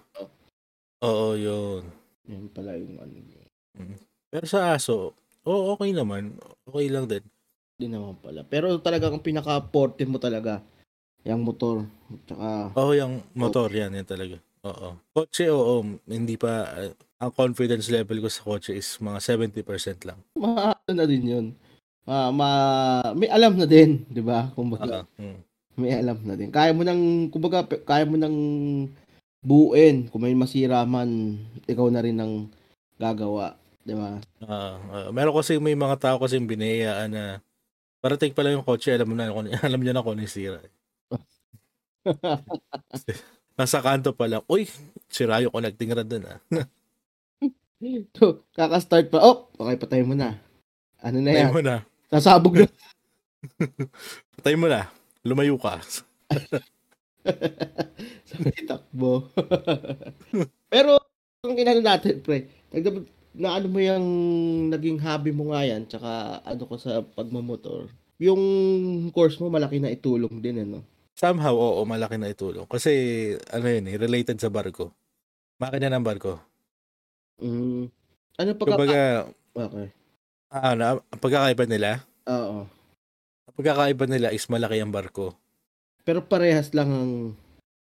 [1.05, 1.83] Oo, yun.
[2.27, 3.15] Yun pala yung ano.
[4.33, 5.15] Pero sa aso,
[5.47, 6.35] oo, okay naman.
[6.67, 7.23] Okay lang din.
[7.79, 8.43] Hindi naman pala.
[8.43, 10.59] Pero talaga ang pinaka-forte mo talaga,
[11.23, 11.87] yung motor.
[12.27, 14.35] Tsaka, Oo, yung motor yan, yan talaga.
[14.67, 14.99] Oo.
[15.15, 15.87] Kotse, oo.
[16.03, 16.91] Hindi pa, uh,
[17.23, 20.19] ang confidence level ko sa kotse is mga 70% lang.
[20.35, 21.45] ma ano na din yun.
[22.03, 24.51] Ma, ma- may alam na din, di ba?
[24.51, 25.07] Kumbaga.
[25.15, 25.39] Mm.
[25.79, 26.51] may alam na din.
[26.51, 28.35] Kaya mo nang, kumbaga, kaya mo nang
[29.39, 30.11] buuin.
[30.11, 32.51] Kung may masira man, ikaw na rin ang
[32.99, 33.55] gagawa.
[33.87, 34.19] Di ba?
[34.43, 37.39] Ah, ah, meron kasi may mga tao kasi binayaan na
[37.99, 40.59] parating pala yung kotse, alam mo na kung alam niya na ano yung sira.
[43.59, 44.67] Nasa kanto pa lang, uy,
[45.11, 46.39] sira yung connecting rod dun ah.
[48.17, 49.19] so, kaka-start pa.
[49.19, 50.39] Oh, okay, patay mo na.
[50.99, 51.53] Ano na Patay yan?
[51.55, 51.75] mo na.
[52.11, 52.67] Nasabog na.
[54.39, 54.87] Patay mo na.
[55.23, 55.79] Lumayo ka.
[58.27, 59.27] Sabay takbo.
[60.71, 60.99] Pero,
[61.43, 64.05] kung inano natin, pre, nagdab- na ano mo yung
[64.73, 67.89] naging hobby mo nga yan, tsaka ano ko sa pagmamotor,
[68.19, 68.41] yung
[69.15, 70.83] course mo malaki na itulong din, ano?
[71.15, 72.67] Somehow, oo, malaki na itulong.
[72.67, 72.91] Kasi,
[73.51, 74.95] ano yun eh, related sa barko.
[75.59, 76.39] Makina ng barko.
[77.43, 77.91] Mm,
[78.39, 78.71] ano pagka...
[78.75, 79.01] Kumbaga,
[79.55, 79.87] okay.
[80.51, 81.89] ah, ano, ang pagkakaiba nila,
[82.27, 82.67] Oo.
[83.43, 85.35] ang pagkakaiba nila is malaki ang barko.
[86.07, 87.11] Pero parehas lang ang...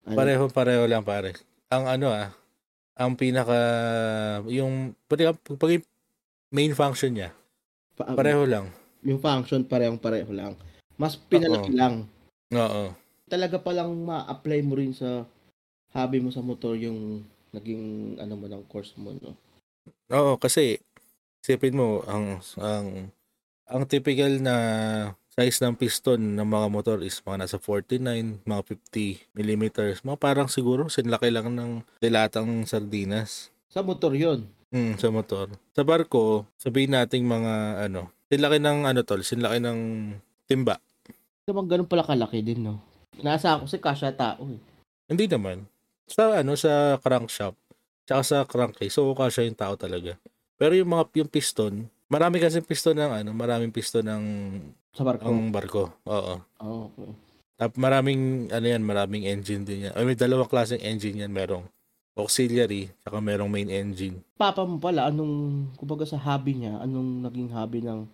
[0.05, 1.33] Ano, Pareho, pareho lang pare.
[1.73, 2.29] Ang ano ah,
[2.95, 3.59] ang pinaka,
[4.47, 5.71] yung, pag, pag
[6.49, 7.29] main function niya,
[7.99, 8.71] pa- pareho lang.
[9.03, 10.55] Yung function parehong pareho lang.
[10.95, 12.07] Mas pinalaki lang.
[12.55, 12.95] Oo.
[13.27, 15.27] Talaga palang ma-apply mo rin sa
[15.91, 19.35] hobby mo sa motor yung naging ano mo ng course mo, no?
[20.11, 20.79] Oo, kasi,
[21.43, 23.11] isipin mo, ang, ang,
[23.67, 24.55] ang typical na
[25.35, 29.99] size ng piston ng mga motor is mga nasa 49, mga 50 millimeters.
[30.07, 33.51] Mga parang siguro, sinlaki lang ng dilatang sardinas.
[33.67, 35.51] Sa motor yon Mm, sa motor.
[35.71, 39.79] Sa barko, sabihin nating mga ano, sinlaki ng ano tol, sinlaki ng
[40.51, 40.79] timba.
[41.45, 42.81] naman ganun pala kalaki din, no?
[43.21, 44.59] Nasa ako si kasya tao, eh.
[45.07, 45.63] Hindi naman.
[46.09, 47.55] Sa ano, sa crankshaft,
[48.03, 50.17] tsaka sa crankcase, so kasya yung tao talaga.
[50.59, 54.23] Pero yung mga yung piston, marami kasi piston ng ano, maraming piston ng
[54.95, 55.27] Sa barko.
[55.27, 55.91] ang barko.
[56.07, 56.39] Oo.
[56.63, 57.11] Oh, okay.
[57.55, 59.93] Tap maraming ano yan, maraming engine din yan.
[59.95, 61.67] Ay, may dalawang klaseng engine yan, merong
[62.15, 64.23] auxiliary, tsaka merong main engine.
[64.39, 68.07] Papa mo pala, anong, kumbaga sa hobby niya, anong naging hobby ng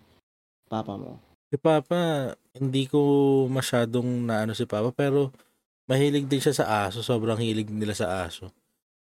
[0.66, 1.22] papa mo?
[1.52, 2.98] Si Papa, hindi ko
[3.46, 5.30] masyadong naano si Papa, pero
[5.86, 7.04] mahilig din siya sa aso.
[7.04, 8.50] Sobrang hilig nila sa aso.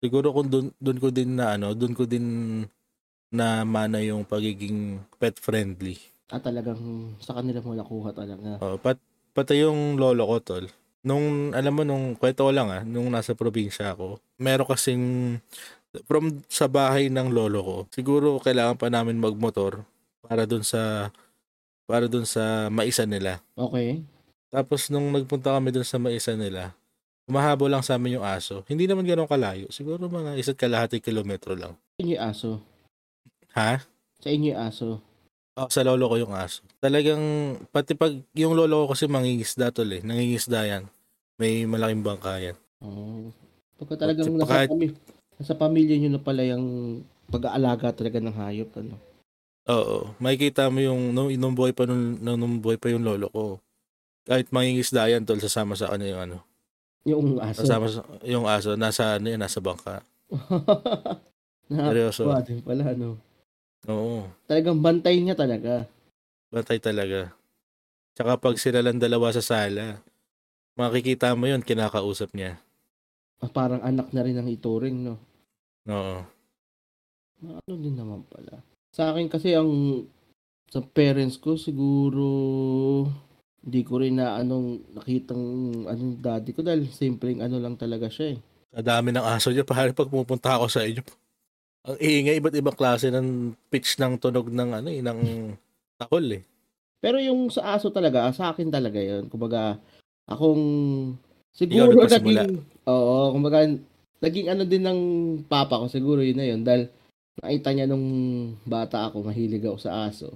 [0.03, 2.65] Siguro kung dun, dun ko din na ano, dun ko din
[3.29, 6.01] na mana yung pagiging pet friendly.
[6.29, 8.61] Ah, talagang sa kanila mo nakuha talaga.
[8.61, 9.01] Oh, pat
[9.33, 10.65] pati yung lolo ko tol.
[11.01, 15.05] Nung alam mo nung kwento ko lang ah, nung nasa probinsya ako, meron kasing
[16.05, 17.77] from sa bahay ng lolo ko.
[17.89, 19.89] Siguro kailangan pa namin magmotor
[20.21, 21.09] para dun sa
[21.89, 23.41] para dun sa maisa nila.
[23.57, 24.05] Okay.
[24.53, 26.77] Tapos nung nagpunta kami dun sa maisa nila,
[27.25, 28.61] umahabol lang sa amin yung aso.
[28.69, 29.73] Hindi naman ganun kalayo.
[29.73, 31.73] Siguro mga isa't kalahati kilometro lang.
[31.97, 32.51] Sa inyo yung aso.
[33.57, 33.81] Ha?
[34.21, 35.08] Sa inyo yung aso.
[35.59, 36.63] Oh, sa lolo ko yung aso.
[36.79, 37.19] Talagang,
[37.75, 39.99] pati pag yung lolo ko kasi mangingisda tol eh.
[40.07, 40.87] Nangingisda yan.
[41.35, 42.55] May malaking bangka yan.
[42.79, 43.35] Oh.
[43.75, 44.95] Pagka talagang nasa, kahit- pami-
[45.35, 46.67] nasa pamilya nyo na pala yung
[47.27, 48.95] pag-aalaga talaga ng hayop, ano?
[49.67, 50.15] Oo.
[50.23, 53.59] Makikita mo yung nung, nung buhay pa nung, nung, buhay pa yung lolo ko.
[54.31, 56.37] Kahit mangingisda yan, tol, sasama sa kanya yung ano.
[57.03, 57.67] Yung aso.
[57.67, 60.07] Sasama sa, yung aso, nasa ano yun, nasa bangka.
[61.69, 62.31] Seryoso.
[62.47, 63.19] Din pala, no?
[63.87, 64.27] Oo.
[64.51, 65.87] Talagang bantay niya talaga.
[66.51, 67.31] Batay talaga.
[68.19, 70.03] Tsaka pag sila lang dalawa sa sala,
[70.75, 72.59] makikita mo yun, kinakausap niya.
[73.39, 75.15] Ah, Parang anak na rin ang ituring, no?
[75.87, 76.27] Oo.
[77.39, 78.59] Ano din naman pala.
[78.91, 80.03] Sa akin kasi ang
[80.69, 82.27] sa parents ko siguro
[83.63, 85.45] hindi ko rin na anong nakitang
[85.87, 88.39] anong daddy ko dahil simpleng ano lang talaga siya eh.
[88.75, 91.01] Ang dami ng aso niya, pare pag pupunta ako sa inyo.
[91.87, 95.21] Ang ingay, iba't ibang klase ng pitch ng tunog ng ano eh, ng
[96.01, 96.43] tahol eh.
[96.99, 99.31] Pero yung sa aso talaga, sa akin talaga yun.
[99.31, 99.79] Kumbaga,
[100.27, 100.63] akong
[101.15, 102.43] Ikaw siguro nagpasimula.
[102.47, 102.55] naging,
[102.91, 103.59] oo, kumbaga,
[104.19, 105.01] naging ano din ng
[105.47, 106.61] papa ko, siguro yun na yun.
[106.67, 106.91] Dahil
[107.39, 108.07] nakita niya nung
[108.67, 110.35] bata ako, mahilig ako sa aso.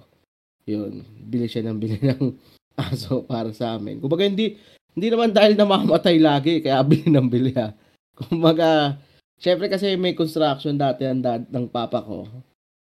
[0.71, 2.31] Yun, bili siya ng bili ng
[2.79, 3.99] aso para sa amin.
[3.99, 4.55] Kumbaga, hindi,
[4.95, 7.75] hindi naman dahil namamatay lagi, kaya bili ng bili ha.
[8.15, 8.95] Kumbaga,
[9.43, 12.31] syempre kasi may construction dati ang dad, ng papa ko.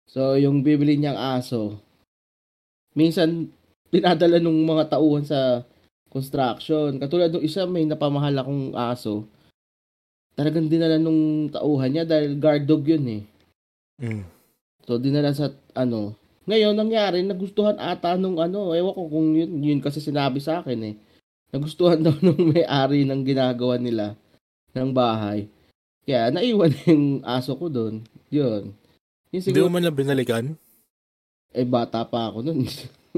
[0.08, 1.84] So, yung bibili niyang aso,
[2.96, 3.52] minsan
[3.92, 5.68] dinadala nung mga tauhan sa
[6.08, 6.98] construction.
[6.98, 9.28] Katulad nung isa may napamahal akong aso.
[10.38, 13.24] Talagang dinala nung tauhan niya dahil guard dog yun eh.
[14.00, 14.24] Mm.
[14.86, 16.16] So dinala sa ano.
[16.48, 20.80] Ngayon nangyari nagustuhan ata nung ano, ewan ko kung yun, yun kasi sinabi sa akin
[20.94, 20.96] eh.
[21.52, 24.16] Nagustuhan daw nung may-ari ng ginagawa nila
[24.72, 25.50] ng bahay.
[26.08, 28.00] Kaya naiwan yung aso ko doon.
[28.32, 28.72] Yun.
[29.30, 30.46] Yun Hindi siguro, mo man lang binalikan?
[31.52, 32.64] eh bata pa ako nun.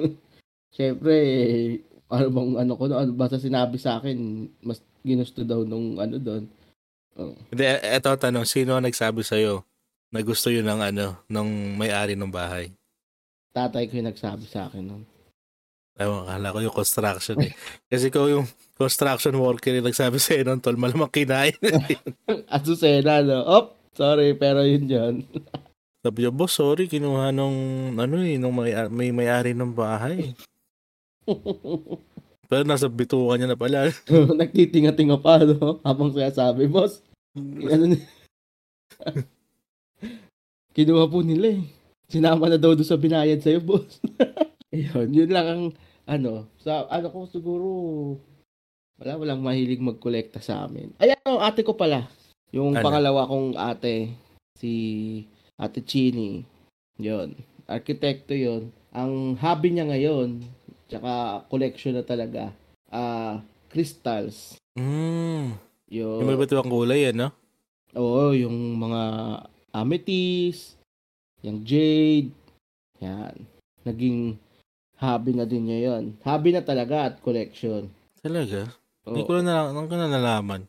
[0.76, 1.68] Siyempre, eh,
[2.08, 4.16] ano bang ano ko, ano, basta sinabi sa akin,
[4.64, 6.44] mas ginusto daw nung ano doon.
[7.52, 9.62] Hindi, e- eto tanong, sino ang nagsabi sa'yo
[10.10, 12.72] na gusto yun ng ano, ng may-ari ng bahay?
[13.52, 15.04] Tatay ko yung nagsabi sa akin nun.
[16.00, 17.52] Ewan, kala ko yung construction eh.
[17.92, 18.48] Kasi ko yung
[18.80, 20.16] construction worker yung nagsabi
[20.48, 21.52] nun, tol, malamang kinain.
[22.48, 23.44] Asusena, no?
[23.44, 23.76] Op!
[23.92, 25.16] Sorry, pero yun yun.
[26.08, 30.32] Sabi niya, boss, sorry, kinuha nung, ano eh, nung may, may may-ari ng bahay.
[32.48, 33.92] Pero nasa bitukan niya na pala.
[34.08, 35.84] Nagtitinga-tinga pa, no?
[35.84, 37.04] Habang saya sabi, boss,
[37.36, 38.00] ano ni...
[40.72, 41.68] Kinuha po nila eh.
[42.08, 44.00] Sinama na daw doon sa binayad sa'yo, boss.
[44.72, 45.64] Ayun, yun lang ang,
[46.08, 47.68] ano, sa, ano ko siguro,
[49.00, 50.92] wala, walang mahilig magkolekta sa amin.
[51.00, 52.12] Ayan, oh, ate ko pala.
[52.52, 52.84] Yung Ano?
[52.84, 54.12] pangalawa kong ate,
[54.60, 54.72] si
[55.56, 56.44] Ate Chini.
[57.00, 57.32] Yun.
[57.64, 58.76] Arkitekto yun.
[58.92, 60.44] Ang hobby niya ngayon,
[60.92, 62.52] tsaka collection na talaga,
[62.92, 63.40] ah,
[63.72, 64.60] crystals.
[64.76, 65.56] Mm.
[65.88, 66.20] Yun.
[66.20, 67.32] Yung may ibang kulay, ano?
[67.96, 69.02] Oo, yung mga
[69.72, 70.76] amethyst,
[71.42, 72.34] yung jade,
[73.00, 73.36] yan.
[73.88, 74.36] Naging
[75.00, 76.20] hobby na din niya yun.
[76.28, 77.88] Hobby na talaga at collection.
[78.20, 78.68] Talaga?
[79.10, 80.62] Hindi ko na, hindi ko na nalaman.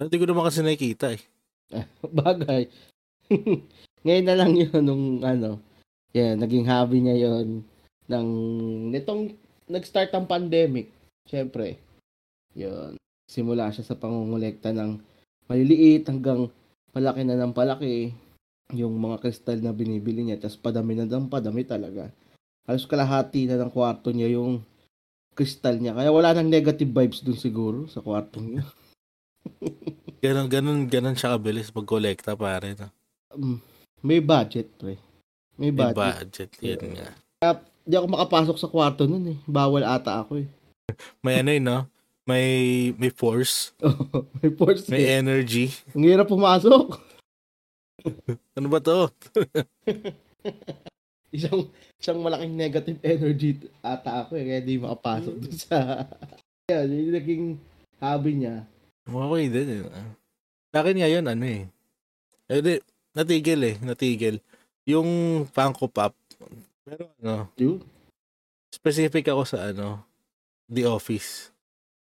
[0.00, 1.22] Hindi ko naman kasi nakikita eh.
[2.24, 2.62] Bagay.
[4.04, 5.60] Ngayon na lang yun nung ano,
[6.16, 7.62] yan, naging hobby niya yun
[8.10, 8.28] ng
[8.90, 9.36] nitong
[9.70, 10.90] nag-start ang pandemic.
[11.30, 11.78] Siyempre,
[12.58, 12.98] yun.
[13.30, 14.98] Simula siya sa pangungulekta ng
[15.46, 16.50] maliliit hanggang
[16.90, 18.10] palaki na ng palaki
[18.74, 20.42] yung mga kristal na binibili niya.
[20.42, 22.10] Tapos padami na ng padami talaga.
[22.66, 24.62] Halos kalahati na ng kwarto niya yung
[25.34, 25.96] kristal niya.
[25.96, 28.64] Kaya wala nang negative vibes dun siguro sa kwarto niya.
[30.20, 32.76] Ganon, ganon, ganon siya kabilis pag-collecta pare.
[32.76, 32.92] No?
[33.32, 33.56] Um,
[34.04, 35.00] may budget, pre.
[35.56, 35.96] May May budget.
[35.96, 37.08] budget, yun nga.
[37.88, 39.38] Hindi ako makapasok sa kwarto nun eh.
[39.48, 40.48] Bawal ata ako eh.
[41.24, 41.80] May ano yun, no?
[42.28, 43.72] May, may force,
[44.44, 45.18] may force may eh.
[45.24, 45.72] energy.
[45.96, 47.00] Ang hirap pumasok.
[48.60, 49.08] Ano ba to?
[51.30, 54.44] Isang, isang malaking negative energy ata ako eh.
[54.46, 55.78] Kaya di makapasok dun sa...
[56.70, 57.44] Yan, yung naging
[57.98, 58.66] hobby niya.
[59.06, 59.68] Okay din.
[59.86, 60.10] Eh.
[60.70, 61.62] Sa akin ngayon, ano eh.
[62.50, 62.74] Eh, di,
[63.14, 64.38] natigil eh, natigil.
[64.86, 66.14] Yung Funko Pop,
[66.86, 67.78] pero ano, Yun.
[68.74, 70.02] specific ako sa ano,
[70.66, 71.54] The Office.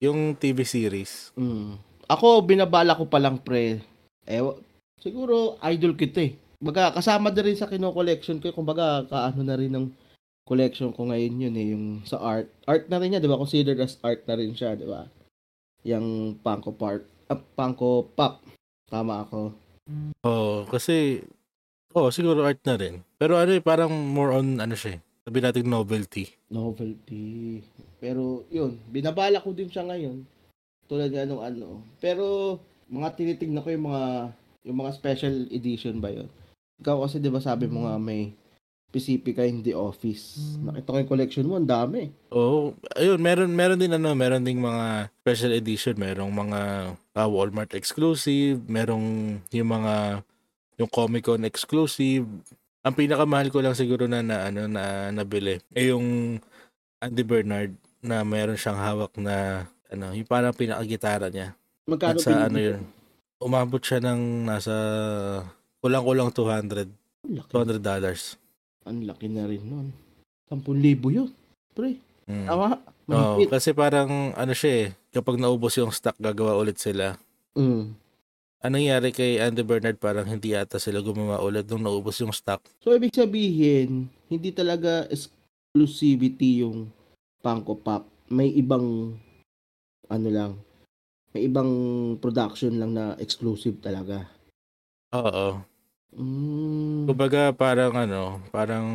[0.02, 1.34] Yung TV series.
[1.34, 1.82] Mm.
[2.06, 3.82] Ako, binabala ko palang pre.
[4.26, 4.42] Eh,
[5.02, 6.38] siguro idol kita eh.
[6.66, 8.50] Baga, kasama na rin sa kino-collection ko.
[8.50, 9.94] Kumbaga, kaano na rin ng
[10.50, 11.68] collection ko ngayon yun eh.
[11.78, 12.50] Yung sa art.
[12.66, 13.38] Art na rin niya, di ba?
[13.38, 15.06] Considered as art na rin siya, di ba?
[15.86, 17.06] Yung Funko Park.
[17.30, 18.42] Uh, Funko Pop.
[18.90, 19.54] Tama ako.
[20.26, 21.22] Oo, kasi,
[21.94, 23.06] oh, siguro art na rin.
[23.22, 26.34] Pero ano eh, parang more on, ano siya eh, sabi natin novelty.
[26.50, 27.62] Novelty.
[28.02, 28.82] Pero, yun.
[28.90, 30.26] Binabala ko din siya ngayon.
[30.90, 31.86] Tulad nga nung ano.
[32.02, 32.58] Pero,
[32.90, 34.34] mga tinitignan ko yung mga
[34.66, 36.26] yung mga special edition ba yun?
[36.82, 38.36] Ikaw kasi 'di ba sabi mo nga may
[38.96, 40.56] PCP ka hindi office.
[40.64, 42.08] Nakita ko yung collection mo, ang dami.
[42.32, 42.72] Oo.
[42.96, 46.60] ayun, meron meron din ano, meron ding mga special edition, merong mga
[46.96, 50.24] ah, Walmart exclusive, merong yung mga
[50.80, 52.24] yung Comic Con exclusive.
[52.88, 56.40] Ang pinakamahal ko lang siguro na, na ano na nabili ay yung
[57.04, 61.52] Andy Bernard na meron siyang hawak na ano, yung parang pinakagitara niya.
[61.84, 62.80] Magkano sa ano yun,
[63.44, 64.76] umabot siya ng nasa
[65.86, 66.90] kulang-kulang 200
[67.22, 67.50] Ang laki.
[67.54, 68.42] 200 dollars.
[68.90, 69.88] Ang laki na rin nun.
[70.50, 70.82] 10,000
[71.14, 71.30] yun.
[71.78, 72.46] Pre, Mm.
[72.50, 72.82] tama.
[73.06, 73.54] Mahigpit.
[73.54, 77.14] kasi parang ano siya eh, kapag naubos yung stock, gagawa ulit sila.
[77.54, 77.94] Mm.
[78.66, 82.66] Anong nangyari kay Andy Bernard parang hindi yata sila gumawa ulit nung naubos yung stock.
[82.82, 86.90] So, ibig sabihin, hindi talaga exclusivity yung
[87.46, 88.10] Funko Pop.
[88.26, 89.14] May ibang,
[90.10, 90.58] ano lang,
[91.30, 91.70] may ibang
[92.18, 94.26] production lang na exclusive talaga.
[95.14, 95.62] Oo.
[96.16, 97.12] Mm.
[97.12, 98.88] Kumbaga parang ano, parang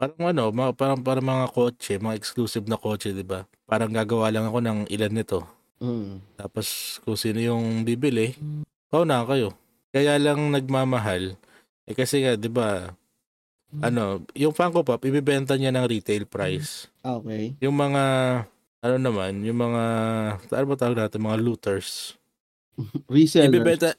[0.00, 3.44] parang ano, mga, parang parang mga kotse, mga exclusive na kotse, 'di ba?
[3.68, 5.44] Parang gagawa lang ako ng ilan nito.
[5.78, 6.24] Mm.
[6.40, 8.34] Tapos kung sino yung bibili,
[8.88, 9.52] pauna kayo.
[9.92, 11.36] Kaya lang nagmamahal.
[11.84, 12.96] Eh kasi nga, 'di ba?
[13.84, 16.88] Ano, yung Funko Pop ibebenta niya ng retail price.
[17.04, 17.52] Ah, Okay.
[17.60, 18.02] Yung mga
[18.78, 19.82] ano naman, yung mga
[20.40, 22.16] ano ba tawag natin, mga looters.
[23.12, 23.52] Reseller.
[23.52, 23.92] Ibebenta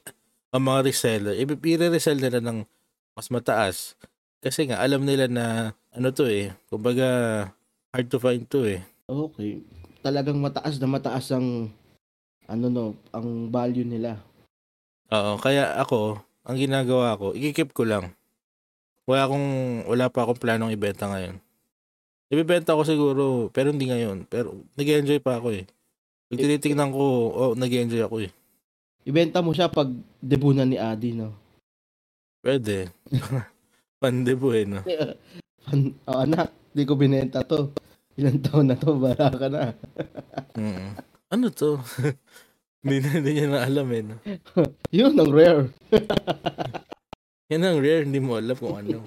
[0.49, 1.35] ang mga reseller.
[1.38, 2.65] I-resell nila ng
[3.13, 3.93] mas mataas.
[4.39, 6.55] Kasi nga, alam nila na ano to eh.
[6.71, 7.07] Kumbaga,
[7.91, 8.81] hard to find to eh.
[9.09, 9.62] Okay.
[9.99, 11.67] Talagang mataas na mataas ang
[12.49, 14.17] ano no, ang value nila.
[15.13, 18.13] Oo, kaya ako, ang ginagawa ko, ikikip ko lang.
[19.09, 19.47] Wala akong,
[19.89, 21.41] wala pa akong planong ibenta ngayon.
[22.29, 24.29] Ibebenta ko siguro, pero hindi ngayon.
[24.29, 25.65] Pero nag-enjoy pa ako eh.
[26.29, 28.31] Pag tinitignan ko, oh, nag-enjoy ako eh.
[29.09, 29.89] Ibenta mo siya pag
[30.21, 31.33] debunan ni Adi, no?
[32.45, 32.93] Pwede.
[34.01, 34.85] Pandebo eh, no?
[35.65, 37.73] Pan- oh, anak, di ko binenta to.
[38.21, 39.73] Ilang taon na to, bara ka na.
[40.59, 40.91] Mm.
[41.31, 41.79] Ano to?
[42.83, 44.03] Hindi na, hindi niya na alam eh.
[44.03, 44.15] No?
[44.91, 45.71] Yun, ang rare.
[47.47, 49.03] Yan ang rare, hindi mo alam kung ano.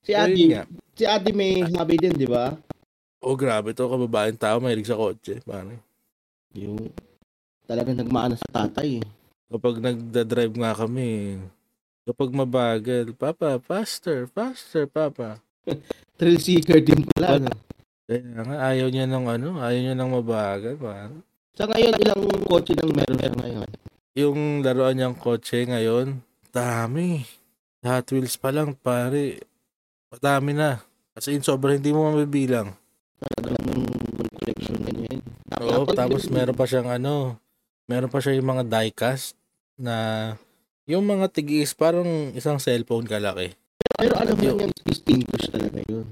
[0.00, 0.64] Si Adi, nga.
[0.96, 2.56] si Adi may hobby din, di ba?
[3.20, 3.84] Oh, grabe to.
[3.84, 5.40] Kababaeng tao, mahilig sa kotse.
[5.44, 5.76] Pare.
[6.56, 6.88] Yung
[7.64, 9.00] talagang nagmaana sa tatay.
[9.00, 9.06] eh.
[9.48, 11.38] Kapag nagda-drive nga kami,
[12.04, 15.40] kapag mabagal, Papa, faster, faster, Papa.
[16.18, 17.40] Thrill seeker din pala.
[17.40, 17.52] No?
[18.04, 20.74] Kaya nga, ayaw niya ng ano, ayaw niya ng mabagal.
[20.76, 21.16] Pare.
[21.56, 23.70] Sa ngayon, ilang kotse nang meron meron ngayon?
[24.14, 26.20] Yung laruan niyang kotse ngayon,
[26.52, 27.24] dami.
[27.84, 29.40] Hot Wheels pa lang, pare.
[30.12, 30.80] Madami na.
[31.14, 32.74] Kasi in sobrang hindi mo mabibilang.
[33.22, 33.86] Talagang
[34.36, 35.14] collection na niya.
[35.62, 37.38] Oo, tapos meron pa siyang ano,
[37.84, 39.36] meron pa siya yung mga diecast
[39.76, 39.94] na
[40.84, 43.52] yung mga tigiis parang isang cellphone kalaki.
[43.96, 46.08] Pero alam mo Yung- yung distinguish talaga yun.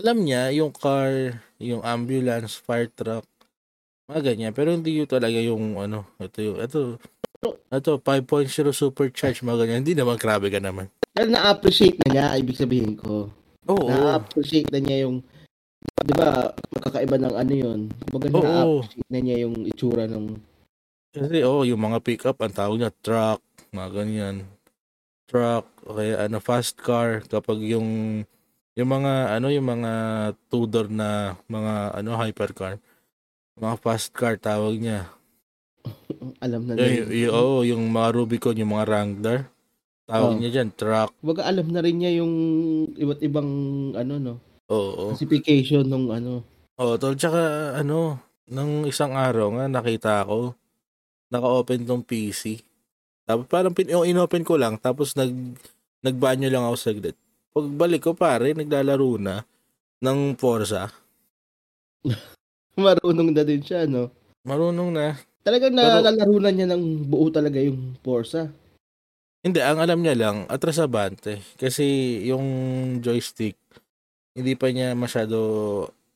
[0.00, 3.26] Alam niya yung car, yung ambulance, fire truck,
[4.08, 4.52] mga ganyan.
[4.56, 6.96] Pero hindi yung talaga yung ano, ito yung, ito,
[7.68, 9.80] ito, 5.0 supercharge, mga ganyan.
[9.84, 10.88] Hindi naman, grabe ka naman.
[11.12, 13.28] Dahil na-appreciate na niya, ibig sabihin ko.
[13.68, 13.86] Oo.
[13.88, 15.20] Na-appreciate na niya yung,
[16.10, 17.80] di ba, makakaiba ng ano yun.
[18.10, 18.42] Kumbaga Oo.
[18.42, 20.34] na-appreciate na niya yung itsura ng,
[21.14, 23.38] Kasi, oh, yung mga pickup, ang tawag niya, truck,
[23.70, 24.36] mga ganyan.
[25.30, 28.22] Truck, o kaya ano, fast car, kapag yung,
[28.74, 29.92] yung mga, ano, yung mga
[30.50, 32.78] two-door na, mga, ano, hypercar,
[33.58, 35.10] mga fast car, tawag niya.
[36.44, 37.30] alam na Yung, niya.
[37.30, 39.38] yung, oh, yung mga Rubicon, yung mga Wrangler,
[40.10, 40.38] tawag Oh.
[40.42, 42.34] niya dyan, truck, Kumbaga alam na rin niya yung
[42.98, 43.50] iba't ibang,
[43.94, 44.34] ano no,
[44.70, 45.12] oo.
[45.12, 46.32] classification ng ano.
[46.80, 50.54] Oo, tol, tsaka, ano, nung isang araw nga, nakita ko,
[51.28, 52.62] naka-open tong PC.
[53.28, 55.30] Tapos parang pin- yung inopen ko lang, tapos nag,
[56.02, 57.16] nagbanyo lang ako saglit.
[57.54, 59.42] Pagbalik ko pare, naglalaro na
[60.02, 60.90] ng Forza.
[62.80, 64.08] Marunong na din siya, no?
[64.42, 65.06] Marunong na.
[65.44, 68.48] Talagang nalalaro na niya ng buo talaga yung Forza.
[69.40, 71.40] Hindi, ang alam niya lang, atras abante.
[71.56, 71.84] Kasi
[72.28, 72.44] yung
[73.00, 73.56] joystick,
[74.34, 75.38] hindi pa niya masyado,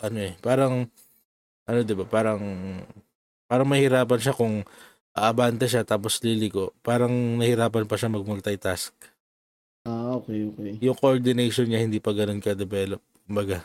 [0.01, 0.87] ano eh, parang,
[1.65, 2.41] ano 'di ba parang,
[3.49, 4.63] parang mahirapan siya kung
[5.15, 6.75] aabante siya tapos liliko.
[6.83, 8.93] Parang nahirapan pa siya mag-multitask.
[9.87, 10.71] Ah, okay, okay.
[10.83, 12.99] Yung coordination niya hindi pa ganun ka-develop.
[13.25, 13.63] Kumbaga.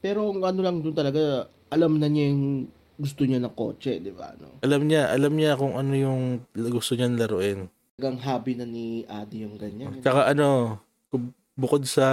[0.00, 4.14] Pero ang ano lang doon talaga, alam na niya yung gusto niya ng kotse, di
[4.14, 4.30] ba?
[4.38, 4.62] No?
[4.62, 7.66] Alam niya, alam niya kung ano yung gusto niyang laruin.
[7.98, 9.98] Talagang hobby na ni Adi yung ganyan.
[10.02, 10.78] Tsaka ano,
[11.10, 12.06] kung- bukod sa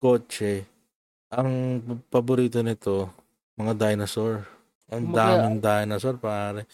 [0.00, 0.64] kotse,
[1.30, 1.78] ang
[2.08, 3.12] paborito nito,
[3.54, 4.42] mga dinosaur.
[4.90, 6.66] Ang Kumbaga- daming dinosaur, pare.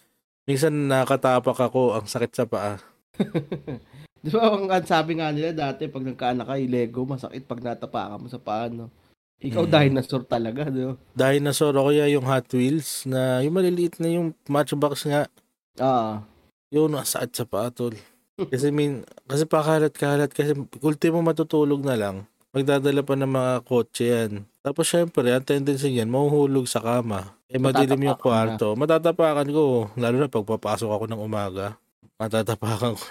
[0.47, 2.79] Minsan nakatapak ako, ang sakit sa paa.
[4.23, 8.19] Di ba ang ang sabi nga nila dati pag nagkaanak ka, Lego, masakit pag natapakan
[8.19, 8.89] mo sa paa, no?
[9.37, 9.71] Ikaw Mm.
[9.71, 10.95] dinosaur talaga, di ba?
[11.13, 15.29] Dinosaur o kaya yung Hot Wheels na yung maliliit na yung Matchbox nga.
[15.77, 16.25] Ah,
[16.67, 17.93] Yun, ang sakit sa paa, tol.
[18.37, 20.51] Kasi min, kasi pakalat-kalat kasi
[20.81, 22.17] ultimo matutulog na lang.
[22.57, 24.33] Magdadala pa ng mga kotse yan.
[24.65, 27.37] Tapos syempre, ang tendency niyan, mahuhulog sa kama.
[27.53, 28.73] Eh, madilim yung kwarto.
[28.73, 29.93] Matatapakan ko.
[30.01, 31.77] Lalo na pagpapasok ako ng umaga.
[32.17, 33.07] Matatapakan ko.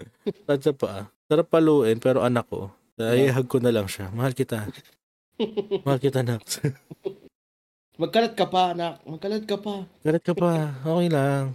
[0.48, 1.00] Sakit sa paa.
[1.28, 2.72] Sarap paluin, pero anak ko.
[2.96, 4.08] Ayahag ko na lang siya.
[4.16, 4.64] Mahal kita.
[5.84, 6.40] Mahal kita, nak.
[8.00, 9.04] magkalat ka pa, anak.
[9.04, 9.84] Magkalat ka pa.
[10.08, 10.72] Galit ka pa.
[10.80, 11.52] Okay lang.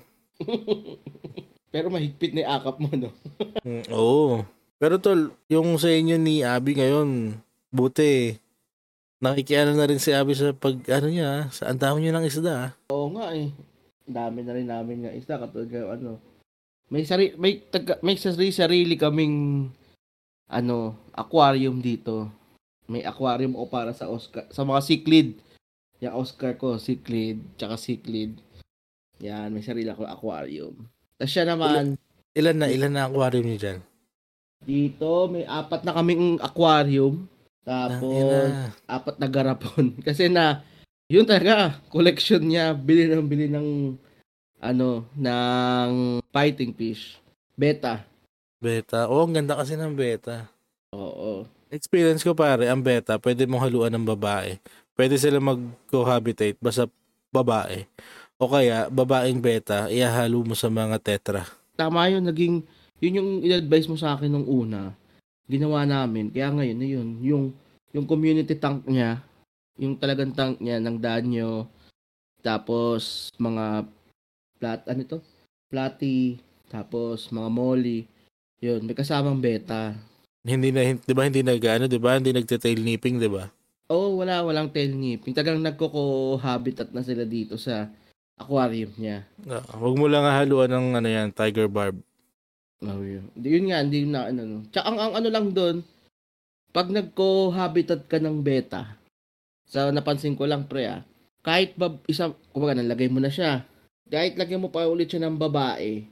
[1.73, 3.09] Pero mahigpit na akap mo, no?
[3.65, 4.45] Mm, Oo.
[4.81, 7.37] Pero tol, yung sa inyo ni Abby ngayon,
[7.69, 8.33] buti.
[9.21, 12.53] Nakikiano na rin si Abby sa pag, ano niya, sa ang dami niyo ng isda.
[12.57, 12.69] ah.
[12.89, 13.53] Oo nga eh.
[14.09, 16.11] Dami na rin namin nga isa katulad ng ano.
[16.89, 19.69] May sari may taga, may sarili sarili kaming
[20.49, 22.25] ano, aquarium dito.
[22.89, 25.37] May aquarium o para sa Oscar, sa mga cichlid.
[26.01, 28.41] Yung Oscar ko, cichlid, tsaka cichlid.
[29.21, 30.73] Yan, may sarili ako aquarium.
[31.21, 31.93] Tapos siya naman,
[32.33, 33.79] Ilan na, ilan na aquarium niyo dyan?
[34.61, 37.25] Dito may apat na kaming aquarium.
[37.61, 38.73] Tapos, Tangina.
[38.89, 39.93] apat na garapon.
[40.07, 40.65] Kasi na,
[41.05, 43.97] yun talaga, collection niya, bili ng bili ng,
[44.61, 47.21] ano, ng fighting fish.
[47.53, 48.01] Beta.
[48.57, 49.09] Beta.
[49.09, 50.45] Oo, ang ganda kasi ng beta.
[50.93, 51.49] Oo.
[51.73, 54.61] Experience ko pare, ang beta, pwede mong haluan ng babae.
[54.93, 56.85] Pwede sila mag-cohabitate basta
[57.33, 57.89] babae.
[58.37, 61.41] O kaya, babaeng beta, ihahalo mo sa mga tetra.
[61.77, 62.61] Tama yun, naging,
[63.01, 64.93] yun yung in-advise mo sa akin nung una.
[65.49, 66.29] Ginawa namin.
[66.29, 67.45] Kaya ngayon, na yun, yung,
[67.91, 69.19] yung community tank niya,
[69.81, 71.65] yung talagang tank niya ng danyo,
[72.45, 73.89] tapos mga
[74.61, 75.19] plat, ano to?
[75.73, 76.37] Platy,
[76.69, 78.05] tapos mga molly,
[78.61, 79.97] yun, may kasamang beta.
[80.45, 82.17] Hindi na, di ba hindi nag, ano, di ba?
[82.17, 83.49] Hindi nagte-tail nipping, di ba?
[83.89, 85.33] Oo, wala, walang tail nipping.
[85.33, 87.89] Tagang nagkoko-habitat na sila dito sa
[88.37, 89.25] aquarium niya.
[89.45, 91.97] Ah, Huwag mo lang haluan ng ano yan, tiger barb.
[92.81, 93.29] Oh, yun.
[93.37, 94.41] Yun nga, hindi na ano.
[94.41, 94.57] no.
[94.73, 95.85] Tsaka ang, ang ano lang doon,
[96.73, 98.97] pag nagko-habitat ka ng beta,
[99.69, 101.05] sa napansin ko lang pre ah,
[101.45, 103.63] kahit ba isa, kumbaga nalagay mo na siya,
[104.09, 106.03] kahit lagyan mo pa ulit siya ng babae,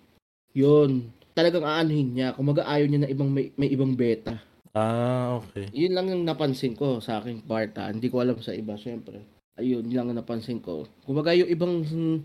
[0.53, 2.38] yun, talagang aanhin niya.
[2.38, 4.38] Kumaga ayaw niya na ibang may, may ibang beta.
[4.78, 5.74] Ah, okay.
[5.74, 7.89] Yun lang yung napansin ko sa aking part ah.
[7.89, 9.26] Hindi ko alam sa iba, syempre.
[9.57, 10.86] Ayun, yun lang ang napansin ko.
[11.03, 12.17] Kumbaga yung ibang hmm,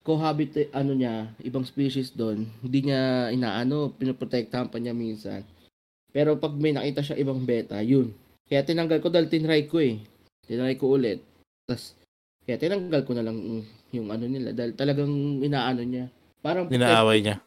[0.00, 5.44] cohabit ano niya, ibang species doon, hindi niya inaano, pinoprotektahan pa niya minsan.
[6.10, 8.10] Pero pag may nakita siya ibang beta, yun.
[8.50, 10.02] Kaya tinanggal ko dahil tinry ko eh.
[10.42, 11.22] Tinry ko ulit.
[11.68, 11.94] Tapos,
[12.42, 13.62] kaya tinanggal ko na lang mm,
[13.94, 16.10] yung ano nila dahil talagang inaano niya.
[16.42, 17.38] Parang Ninaaway niya.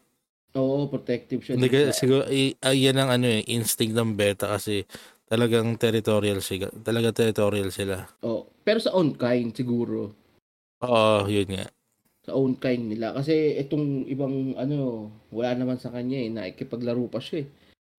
[0.54, 1.58] Oo, protective siya.
[1.58, 4.86] Hindi siguro, i, ay, yan ang ano eh, instinct ng beta kasi
[5.26, 6.70] talagang territorial sila.
[6.80, 8.06] Talaga territorial sila.
[8.22, 8.48] Oo.
[8.64, 10.14] Pero sa own kind siguro.
[10.80, 11.66] Oo, yun nga.
[12.24, 13.12] Sa own kind nila.
[13.12, 16.32] Kasi itong ibang ano, wala naman sa kanya eh.
[16.32, 17.48] Nakikipaglaro pa siya eh.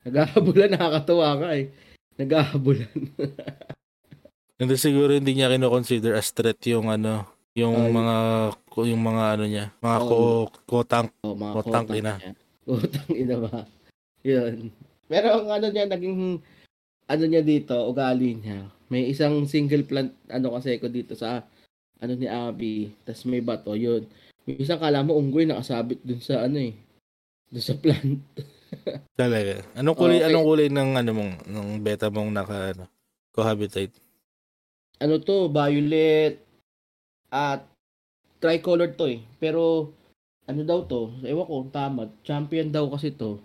[0.09, 1.65] Naghahabulan, nakakatawa ka eh.
[2.17, 2.93] Naghahabulan.
[4.55, 7.27] Hindi siguro hindi niya kino-consider as threat yung ano,
[7.59, 7.91] yung Ay.
[7.91, 8.15] mga
[8.87, 10.07] yung mga ano niya, mga Oo.
[10.07, 10.17] ko
[10.63, 11.11] kotang.
[11.27, 12.13] oh, mga Utang kotang ina.
[12.15, 12.31] niya.
[12.63, 13.67] Utang ina ba?
[14.23, 14.71] Yun.
[15.11, 16.39] Pero ang ano niya, naging
[17.03, 18.71] ano niya dito, ugali niya.
[18.87, 21.43] May isang single plant, ano kasi ko dito sa
[22.05, 22.93] ano ni Abby.
[23.03, 24.05] Tapos may bato, yun.
[24.45, 26.73] Isang kala mo unggoy nakasabit dun sa ano eh.
[27.49, 28.21] Dun sa plant.
[29.19, 29.65] Talaga.
[29.73, 30.27] Anong kulay Okay.
[30.29, 32.85] anong kulay ng ano mong ng beta mong naka ano,
[33.33, 33.93] cohabitate?
[34.95, 36.39] ano to, violet
[37.27, 37.67] at
[38.39, 39.19] tricolor to eh.
[39.41, 39.91] Pero
[40.45, 41.11] ano daw to?
[41.25, 42.07] Ewan ko, tama.
[42.23, 43.41] Champion daw kasi to.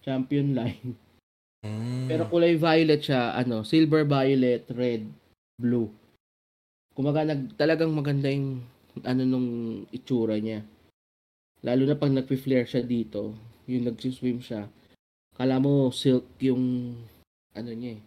[0.00, 0.94] Champion line.
[1.66, 2.06] Mm.
[2.06, 5.02] Pero kulay violet siya, ano, silver violet, red,
[5.58, 5.90] blue.
[6.96, 8.64] Kumaga nag talagang maganda yung
[9.04, 9.48] ano nung
[9.92, 10.64] itsura niya.
[11.60, 13.36] Lalo na pag nagpi-flare siya dito,
[13.68, 14.64] yung nagsi-swim siya.
[15.36, 16.96] Kala mo silk yung
[17.52, 18.02] ano niya eh.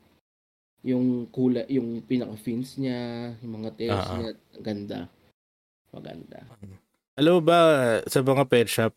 [0.89, 4.17] Yung kulay, yung pinaka fins niya, yung mga tails ah.
[4.17, 4.99] niya, ganda.
[5.93, 6.39] Maganda.
[7.13, 7.59] Alam ba
[8.09, 8.93] sa mga pet shop,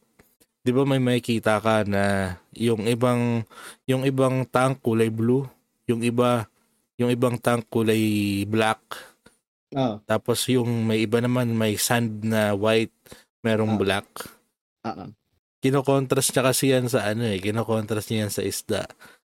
[0.63, 3.43] 'di ba may makikita ka na yung ibang
[3.85, 5.45] yung ibang tank kulay blue,
[5.85, 6.49] yung iba
[6.97, 8.81] yung ibang tank kulay black,
[9.73, 12.93] Ah, tapos yung may iba naman may sand na white,
[13.41, 13.81] merong Ah.
[13.81, 14.09] black.
[14.85, 15.11] ah, ah.
[15.63, 18.83] Kino-contrast niya kasi yan sa ano eh, kino-contrast niya yan sa isda.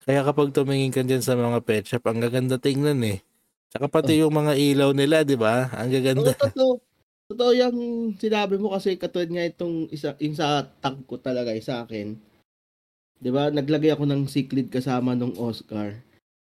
[0.06, 3.20] Kaya kapag tumingin ka dyan sa mga pet shop, ang gaganda tingnan eh.
[3.70, 5.70] Tsaka pati yung mga ilaw nila, di ba?
[5.74, 6.32] Ang Oo, gaganda.
[6.34, 6.74] totoo.
[7.30, 7.78] Totoo yung
[8.18, 12.18] sinabi mo kasi katulad nga itong isa, yung sa tag ko talaga, sa akin.
[13.20, 16.00] 'Di ba Naglagay ako ng cichlid kasama nung Oscar.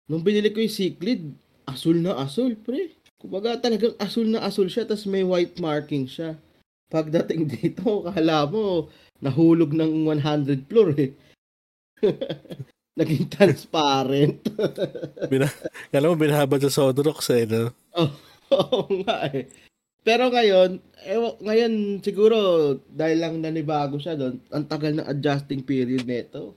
[0.07, 1.21] Nung binili ko yung cichlid,
[1.67, 2.95] asul na asul, pre.
[3.27, 6.39] Kumbaga talagang asul na asul siya, tapos may white marking siya.
[6.87, 8.87] Pagdating dito, kala mo,
[9.19, 11.11] nahulog ng 100 floor eh.
[13.03, 14.47] Naging transparent.
[15.31, 15.51] Bina,
[15.91, 17.75] kala mo binahabad sa Sodrox eh, no?
[17.99, 19.51] Oo oh, nga eh.
[20.07, 22.37] Pero ngayon, eh, ngayon siguro
[22.87, 26.55] dahil lang nanibago siya doon, ang tagal ng adjusting period nito.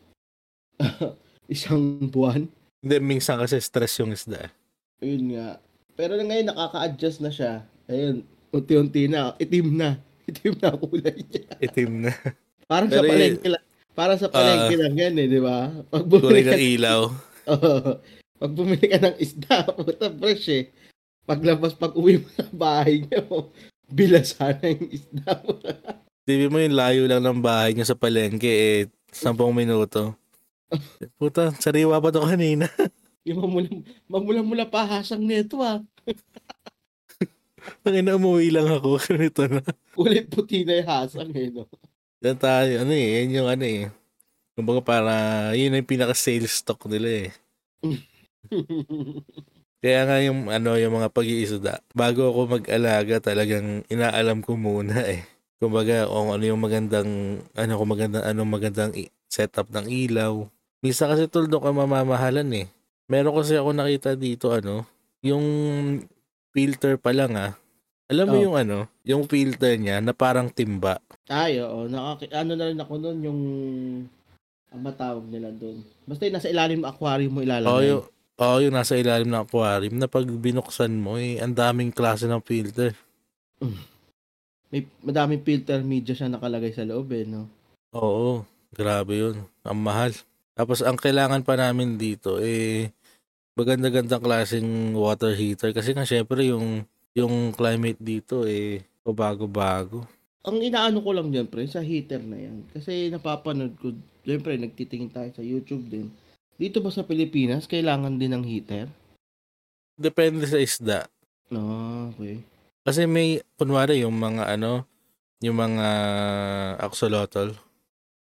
[1.51, 2.47] Isang buwan.
[2.79, 4.55] Hindi, minsan kasi stress yung isda.
[5.03, 5.59] Yun nga.
[6.01, 7.53] Pero ngayon nakaka-adjust na siya.
[7.85, 8.25] Ayun,
[8.57, 10.01] unti-unti na, itim na.
[10.31, 11.53] Itim na kulay niya.
[11.61, 12.13] Itim na.
[12.65, 13.65] Parang Pero sa palengke lang.
[13.93, 15.69] Para sa palengke uh, lang yan eh, di ba?
[15.91, 17.01] Pag bumili ka ng ilaw.
[17.53, 17.61] Oo.
[17.61, 17.93] Oh,
[18.41, 20.65] pag bumili ka ng isda, puta fresh eh
[21.31, 23.55] paglabas, pag uwi mo sa bahay niyo,
[23.87, 25.63] bilasan na yung isda mo.
[26.27, 30.19] Sabi mo yung layo lang ng bahay niyo sa palengke, eh, 10 minuto.
[31.15, 32.67] Puta, sariwa pa to kanina.
[33.23, 33.79] yung mamulang,
[34.11, 35.87] mamulang mula pa hasang nito ah.
[37.85, 39.01] Tangina, umuwi lang ako.
[39.09, 39.61] Ganito na.
[39.97, 41.69] Ulit puti na yung hasang eh, no?
[42.21, 43.89] Yan tayo, ano eh, yan yung ano eh.
[44.53, 45.13] Kumbaga para,
[45.57, 47.31] yun yung pinaka-sales stock nila eh.
[49.81, 55.25] Kaya nga yung ano yung mga pag-iisda, bago ako mag-alaga talagang inaalam ko muna eh.
[55.57, 58.93] Kumbaga kung ano yung magandang ano kung magandang ano magandang
[59.33, 60.45] setup ng ilaw.
[60.85, 62.67] Misa kasi tuldo ka mamamahalan eh.
[63.09, 64.85] Meron kasi ako nakita dito ano,
[65.21, 65.47] yung
[66.51, 67.53] filter pa lang ah.
[68.11, 68.45] Alam mo oh.
[68.51, 70.99] yung ano, yung filter niya na parang timba.
[71.31, 71.87] Ay, oo.
[71.87, 73.41] Nakaki- ano na rin ako noon yung
[74.71, 75.83] ang matawag nila doon.
[76.07, 77.71] Basta yung nasa ilalim ng aquarium mo ilalagay.
[77.71, 78.03] Oh, yung,
[78.41, 82.41] Oo, yung nasa ilalim ng aquarium na pag binuksan mo, eh, ang daming klase ng
[82.41, 82.97] filter.
[84.73, 87.51] May madaming filter media siya nakalagay sa loob eh, no?
[87.93, 89.45] Oo, grabe yun.
[89.61, 90.17] Ang mahal.
[90.57, 92.95] Tapos ang kailangan pa namin dito, eh,
[93.55, 95.71] maganda-gandang klaseng water heater.
[95.75, 96.87] Kasi nga syempre yung,
[97.17, 100.07] yung climate dito, eh, bago-bago.
[100.47, 102.65] Ang inaano ko lang dyan, pre, sa heater na yan.
[102.71, 103.93] Kasi napapanood ko,
[104.23, 106.09] syempre, nagtitingin tayo sa YouTube din
[106.61, 108.85] dito ba sa Pilipinas, kailangan din ng heater?
[109.97, 111.09] Depende sa isda.
[111.49, 112.45] No, ah, okay.
[112.85, 114.85] Kasi may, kunwari, yung mga ano,
[115.41, 115.89] yung mga
[116.85, 117.57] axolotl.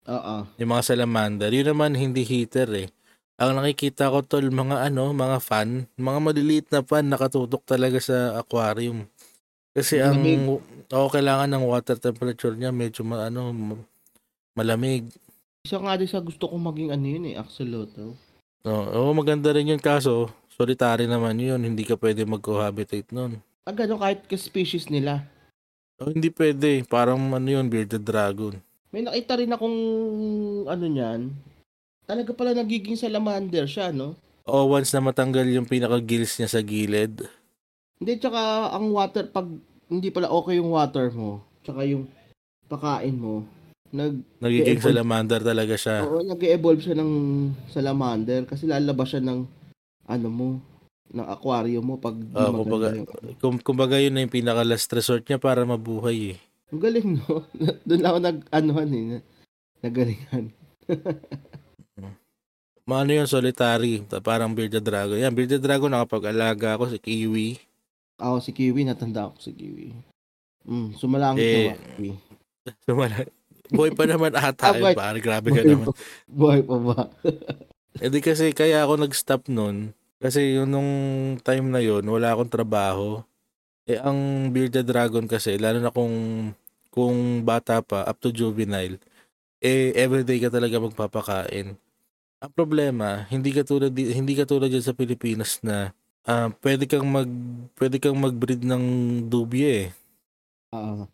[0.10, 0.36] Oo.
[0.58, 1.54] Yung mga salamander.
[1.54, 2.90] Yun naman, hindi heater eh.
[3.36, 8.40] Ang nakikita ko tol, mga ano, mga fan, mga maliliit na fan nakatutok talaga sa
[8.40, 9.04] aquarium.
[9.76, 10.24] Kasi ang,
[10.88, 13.52] oo, kailangan ng water temperature niya medyo ma, ano,
[14.56, 15.12] malamig.
[15.68, 18.16] Isa nga din sa gusto kong maging ano yun eh, axolotl.
[18.64, 23.44] Oo, oh, maganda rin yun kaso, solitary naman yun, hindi ka pwede mag-cohabitate nun.
[23.68, 25.28] Ah, gano'n kahit ka-species nila?
[26.00, 28.64] Oh, hindi pwede, parang ano yun, bearded dragon.
[28.96, 29.78] May nakita rin akong
[30.72, 31.36] ano niyan,
[32.06, 34.14] talaga pala nagiging salamander siya, no?
[34.46, 37.26] Oo, oh, once na matanggal yung pinaka-gills niya sa gilid.
[37.98, 39.50] Hindi, tsaka ang water, pag
[39.90, 42.06] hindi pala okay yung water mo, tsaka yung
[42.70, 43.42] pakain mo,
[43.90, 46.06] nag nagiging salamander talaga siya.
[46.06, 47.12] Oo, nag-evolve siya ng
[47.74, 49.40] salamander kasi lalabas siya ng
[50.06, 50.50] ano mo,
[51.10, 52.88] ng aquarium mo pag uh, kumbaga,
[53.42, 56.40] kum, kumbaga yun na yung pinaka last resort niya para mabuhay eh.
[56.70, 57.46] Ang galing no.
[57.88, 59.22] Doon ako nag anuhan eh.
[59.82, 60.54] Nagalingan.
[62.86, 65.18] Maano yung solitary, parang bearded dragon.
[65.18, 67.58] Yan, bearded dragon nakapag-alaga ako si Kiwi.
[68.22, 69.90] Ako si Kiwi, natanda ako si Kiwi.
[70.70, 72.12] Mm, sumalangit eh, na Kiwi.
[72.86, 73.26] Sumala
[73.74, 74.78] Boy pa naman ata.
[74.78, 75.90] ah, pare, grabe ka naman.
[76.30, 77.00] Boy pa ba?
[78.04, 79.98] eh di kasi kaya ako nag-stop nun.
[80.22, 80.92] Kasi yung nung
[81.42, 83.26] time na yon wala akong trabaho.
[83.86, 86.14] Eh ang Bearded Dragon kasi, lalo na kung
[86.90, 88.98] kung bata pa, up to juvenile,
[89.62, 91.78] eh everyday ka talaga magpapakain.
[92.46, 95.98] Ang problema, hindi ka tulad hindi ka tulad diyan sa Pilipinas na
[96.30, 97.26] uh, pwede kang mag
[97.82, 98.84] pwede kang mag-breed ng
[99.26, 99.90] dubye eh.
[100.70, 101.10] Uh,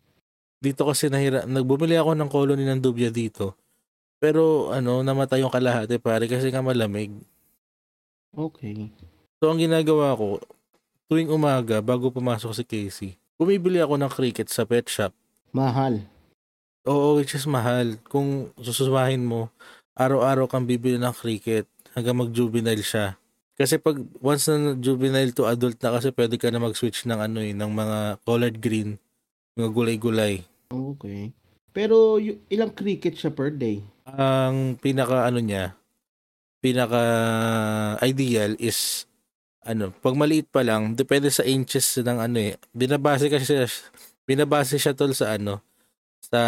[0.60, 3.56] dito kasi nahira, nagbumili ako ng colony ng dubya dito.
[4.20, 7.16] Pero ano, namatay yung kalahati pare kasi nga malamig.
[8.36, 8.92] Okay.
[9.40, 10.36] So ang ginagawa ko,
[11.08, 13.10] tuwing umaga bago pumasok si Casey,
[13.40, 15.16] bumibili ako ng cricket sa pet shop.
[15.48, 16.04] Mahal.
[16.84, 17.96] Oo, which is mahal.
[18.04, 19.48] Kung susumahin mo,
[19.96, 23.16] araw-araw kang bibili ng cricket hanggang mag-juvenile siya.
[23.52, 27.38] Kasi pag once na juvenile to adult na kasi pwede ka na mag-switch ng ano
[27.44, 28.96] eh, ng mga colored green,
[29.54, 30.42] mga gulay-gulay.
[30.72, 31.30] Okay.
[31.72, 33.84] Pero y- ilang cricket siya per day?
[34.08, 35.76] Ang pinaka ano niya,
[36.64, 37.02] pinaka
[38.00, 39.04] ideal is
[39.62, 42.58] ano, pag maliit pa lang, depende sa inches ng ano eh.
[42.74, 43.68] Binabase kasi siya,
[44.22, 45.58] Binabase siya tol sa ano,
[46.22, 46.40] sa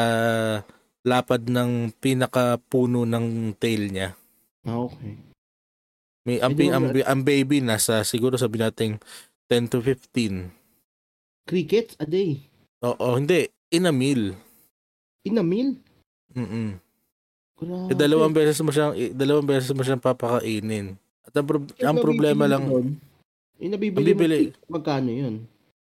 [1.05, 4.17] lapad ng pinakapuno ng tail niya.
[4.65, 5.21] Ah, okay.
[6.25, 8.97] May ang, mo ang, ang baby nasa siguro sabi nating
[9.53, 10.49] 10 to 15.
[11.45, 12.49] Crickets a day.
[12.81, 13.53] Oo, hindi.
[13.69, 14.33] In a meal.
[15.29, 15.77] In a meal?
[16.33, 16.81] Mm
[17.55, 17.87] Grabe.
[17.93, 20.99] Eh, dalawang beses mo siyang i- dalawang beses mo siyang papakainin.
[21.23, 24.39] At ang, Yung ang problema lang, Yung nabibili, bibili.
[24.67, 25.47] magkano yun?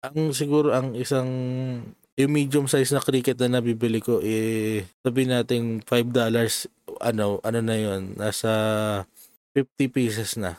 [0.06, 1.28] ang siguro ang isang
[2.18, 6.66] yung medium size na cricket na nabibili ko eh sabihin nating 5 dollars
[6.98, 8.52] ano ano na yon nasa
[9.54, 10.54] 50 pieces na.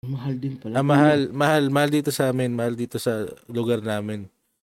[0.00, 0.80] Mahal din pala.
[0.80, 4.24] Ah, mahal, mahal, mahal dito sa amin, mahal dito sa lugar namin.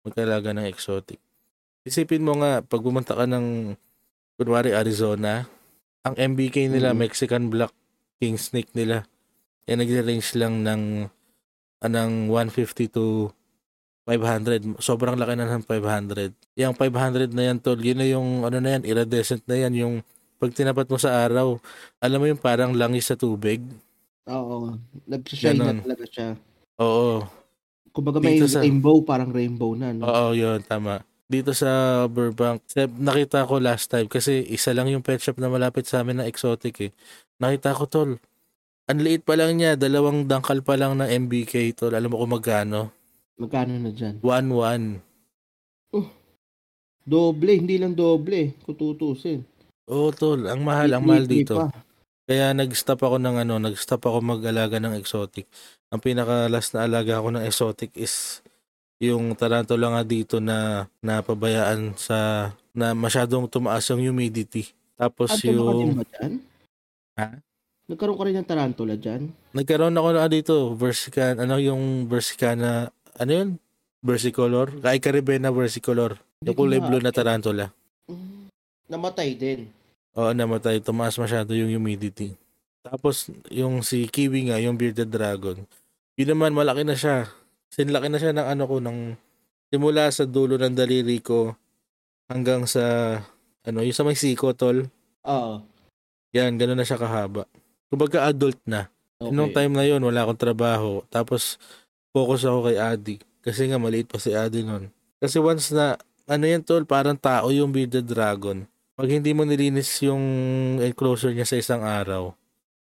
[0.01, 1.21] Magkalaga ng exotic.
[1.85, 3.77] Isipin mo nga, pag pumunta ka ng,
[4.41, 5.45] kunwari Arizona,
[6.01, 6.97] ang MBK nila, Mhm.
[6.97, 7.69] Mexican Black
[8.17, 9.05] King Snake nila,
[9.69, 11.05] eh nag-range lang ng,
[11.85, 13.29] anang 150 to
[14.09, 14.81] 500.
[14.81, 16.33] Sobrang laki na ng 500.
[16.57, 19.95] Yung 500 na yan, tol, yun na yung, ano na yan, iridescent na yan, yung
[20.41, 21.61] pag tinapat mo sa araw,
[22.01, 23.61] alam mo yung parang langis sa tubig.
[24.25, 24.73] Oo.
[25.05, 26.27] Nag-shine na talaga siya.
[26.81, 27.27] Oo,
[27.89, 29.91] Kumbaga may Dito sa- rainbow, parang rainbow na.
[29.91, 30.05] No?
[30.05, 31.01] Oo, yun, tama.
[31.29, 32.65] Dito sa Burbank,
[32.97, 36.25] nakita ko last time kasi isa lang yung pet shop na malapit sa amin na
[36.25, 36.91] exotic eh.
[37.37, 38.11] Nakita ko tol.
[38.89, 41.93] Ang liit pa lang niya, dalawang dangkal pa lang ng MBK tol.
[41.93, 42.89] Alam mo kung magkano?
[43.39, 44.19] Magkano na dyan?
[44.19, 44.99] 1-1.
[47.07, 48.59] Doble, hindi lang doble.
[48.67, 49.47] Kung tutusin.
[49.89, 51.57] Oo tol, ang mahal, ang mahal dito.
[51.57, 51.73] pa.
[52.29, 55.49] Kaya nag-stop ako ng ano, nag-stop ako mag-alaga ng exotic.
[55.89, 58.45] Ang pinaka last na alaga ko ng exotic is
[59.01, 64.69] yung tarantula nga dito na napabayaan sa na masyadong tumaas yung humidity.
[64.93, 66.33] Tapos din yung ba dyan?
[67.17, 67.41] Ha?
[67.89, 69.33] Nagkaroon ka rin ng tarantula dyan?
[69.49, 73.49] nagkaroon ako na dito, Versican, ano yung Versicana, ano yun?
[73.99, 74.79] Versicolor?
[74.79, 76.19] Kay Caribena Versicolor.
[76.45, 77.73] Yung kulay blue na tarantula.
[78.07, 78.47] Mm,
[78.89, 79.69] Namatay din.
[80.17, 80.81] Oo, namatay.
[80.81, 82.33] Tumaas masyado yung humidity.
[82.81, 85.61] Tapos, yung si Kiwi nga, yung bearded dragon,
[86.17, 87.29] yun naman, malaki na siya.
[87.69, 89.13] Sinlaki na siya ng ano ko, ng
[89.69, 91.53] simula sa dulo ng daliri ko
[92.31, 93.15] hanggang sa,
[93.67, 94.89] ano, yung sa may siko, tol.
[95.27, 95.53] Oo.
[96.33, 97.45] Yan, gano'n na siya kahaba.
[97.93, 98.89] Kumbaga adult na.
[99.21, 99.33] Okay.
[99.35, 101.03] Nung time na yun, wala akong trabaho.
[101.13, 101.61] Tapos,
[102.13, 103.15] focus ako kay Adi.
[103.39, 104.91] Kasi nga, maliit pa si Adi nun.
[105.19, 105.95] Kasi once na,
[106.29, 108.69] ano yan tol, parang tao yung bearded dragon.
[108.99, 110.21] Pag hindi mo nilinis yung
[110.83, 112.35] enclosure niya sa isang araw,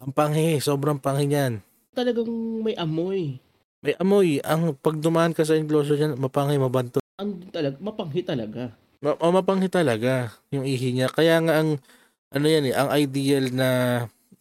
[0.05, 1.65] ang panghi, sobrang panghi niyan.
[1.97, 2.29] Talagang
[2.61, 3.41] may amoy.
[3.81, 7.01] May amoy, ang pag dumaan ka sa enclosure niya, mapanghi, mabanto.
[7.17, 8.77] Ang talaga, mapanghi talaga.
[9.01, 11.09] Ma- oh, mapanghi talaga yung ihi niya.
[11.09, 11.81] Kaya nga ang,
[12.33, 13.71] ano yan eh, ang ideal na,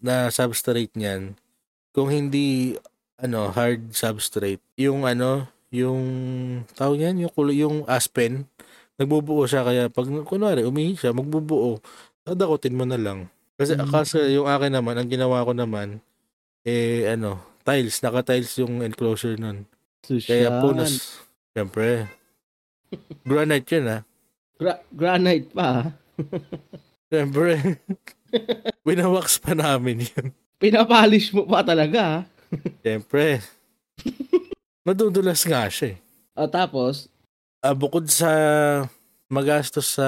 [0.04, 1.36] na substrate niyan,
[1.96, 2.76] kung hindi,
[3.18, 6.02] ano, hard substrate, yung ano, yung,
[6.74, 8.46] tawag yan, yung, kulo- yung aspen,
[8.96, 9.66] nagbubuo siya.
[9.66, 11.82] Kaya pag, kunwari, umihi siya, magbubuo,
[12.22, 13.26] dadakutin mo na lang.
[13.54, 13.90] Kasi, Mm.
[13.90, 15.98] kasi yung akin naman, ang ginawa ko naman,
[16.62, 19.66] eh, ano, tiles, naka-tiles yung enclosure nun.
[20.04, 20.20] Kaya
[20.52, 20.62] Susyan.
[20.62, 20.94] punas,
[21.54, 22.12] syempre,
[23.30, 24.02] granite yun ah.
[24.60, 25.66] Gra- granite pa.
[25.66, 25.86] ah.
[27.10, 27.80] Siyempre.
[28.88, 30.34] Winawax pa namin yun.
[30.58, 32.26] Pinapolish mo pa talaga.
[32.82, 33.40] Siyempre.
[34.84, 35.98] Madudulas nga siya eh.
[36.36, 37.08] Ah, tapos,
[37.64, 38.28] Ah, bukod sa
[39.32, 40.08] magastos sa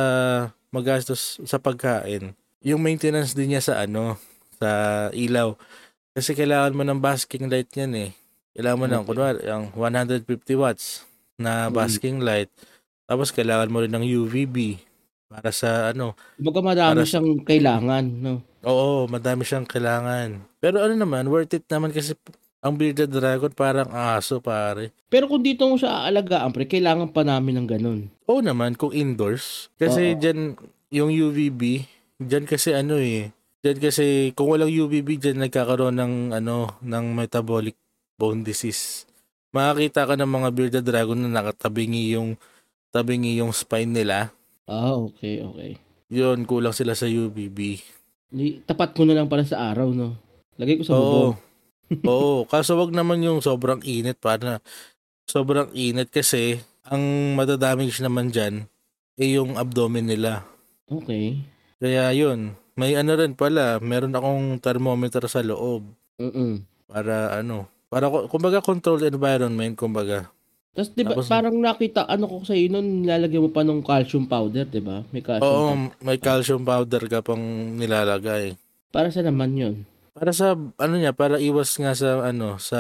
[0.69, 4.19] magastos sa pagkain, yung maintenance din niya sa ano,
[4.59, 4.67] sa
[5.15, 5.55] ilaw.
[6.11, 8.11] Kasi kailangan mo ng basking light niyan eh.
[8.51, 9.07] Kailangan mo ng, Okay.
[9.07, 11.07] kunwari, yung 150 watts
[11.39, 11.75] na Mm.
[11.75, 12.51] basking light.
[13.07, 14.83] Tapos kailangan mo rin ng UVB
[15.31, 18.43] para sa ano, kumbaga madami Para- siyang kailangan, no?
[18.66, 20.41] Oo, madami siyang kailangan.
[20.57, 22.18] Pero ano naman, worth it naman kasi
[22.66, 24.89] ang bearded dragon parang aso pare.
[25.05, 27.99] Pero kung dito mo siya aalagaan, pre, kailangan pa namin ng ganun.
[28.26, 29.70] Oo naman, kung indoors.
[29.78, 30.20] Kasi Oo.
[30.20, 30.57] dyan,
[30.89, 31.86] yung UVB,
[32.18, 33.30] dyan kasi ano eh,
[33.61, 37.78] dyan kasi kung walang UVB, dyan nagkakaroon ng ano, ng metabolic
[38.18, 39.05] bone disease.
[39.53, 42.34] Makakita ka ng mga bearded dragon na nakatabingi yung
[42.89, 44.34] tabingi yung spine nila.
[44.66, 45.78] Ah, okay, okay.
[46.09, 47.78] Yun, kulang sila sa UVB.
[48.36, 50.19] Di, tapat ko na lang pala sa araw, no?
[50.59, 50.99] Lagay ko sa Oo.
[50.99, 51.36] bubong.
[52.11, 54.59] Oo, kaso wag naman yung sobrang init para
[55.23, 57.01] sobrang init kasi ang
[57.39, 58.67] madadamage naman dyan
[59.15, 60.43] ay yung abdomen nila.
[60.91, 61.39] Okay.
[61.79, 65.88] Kaya yun, may ano rin pala, meron akong thermometer sa loob
[66.19, 66.59] Mm-mm.
[66.91, 70.27] para ano, para kumbaga controlled environment, kumbaga.
[70.76, 74.28] Tapos, di ba, Tapos- parang nakita, ano ko sa'yo nun, nilalagyan mo pa ng calcium
[74.28, 75.07] powder, di ba?
[75.09, 76.03] May calcium Oo, powder.
[76.03, 77.39] may calcium powder ka pang
[77.73, 78.59] nilalagay.
[78.91, 79.76] Para sa naman yun.
[80.11, 82.80] Para sa ano niya, para iwas nga sa ano, sa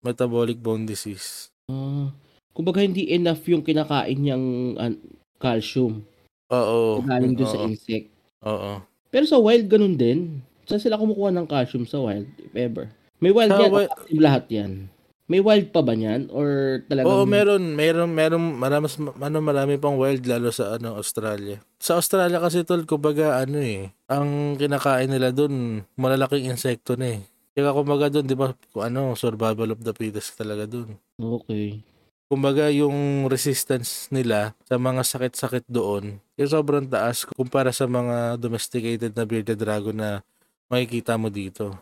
[0.00, 1.50] metabolic bone disease.
[1.66, 2.10] Ah,
[2.50, 4.46] kumbaga hindi enough yung kinakain niyang
[4.76, 5.02] an-
[5.36, 6.02] calcium
[6.46, 7.02] Oo.
[7.02, 8.06] galing doon sa insect.
[8.42, 8.82] Oo.
[9.08, 10.42] Pero sa wild ganun din.
[10.62, 12.86] Saan sila kumukuha ng calcium sa wild, if ever?
[13.18, 14.86] May wild Sa yan, wi- lahat yan.
[15.30, 16.26] May wild pa ba niyan?
[16.34, 17.06] Or talagang...
[17.06, 21.62] Oo, meron, meron, meron, marami, ano, marami pang wild lalo sa ano, Australia.
[21.78, 27.22] Sa Australia kasi tol, kumbaga ano eh, ang kinakain nila doon, malalaking insekto na eh.
[27.54, 28.50] Kaya kumbaga doon, di ba,
[28.82, 30.98] ano, survival of the fittest talaga doon.
[31.14, 31.78] Okay.
[32.26, 39.14] Kumbaga yung resistance nila sa mga sakit-sakit doon, yung sobrang taas kumpara sa mga domesticated
[39.14, 40.26] na bearded dragon na
[40.66, 41.78] makikita mo dito.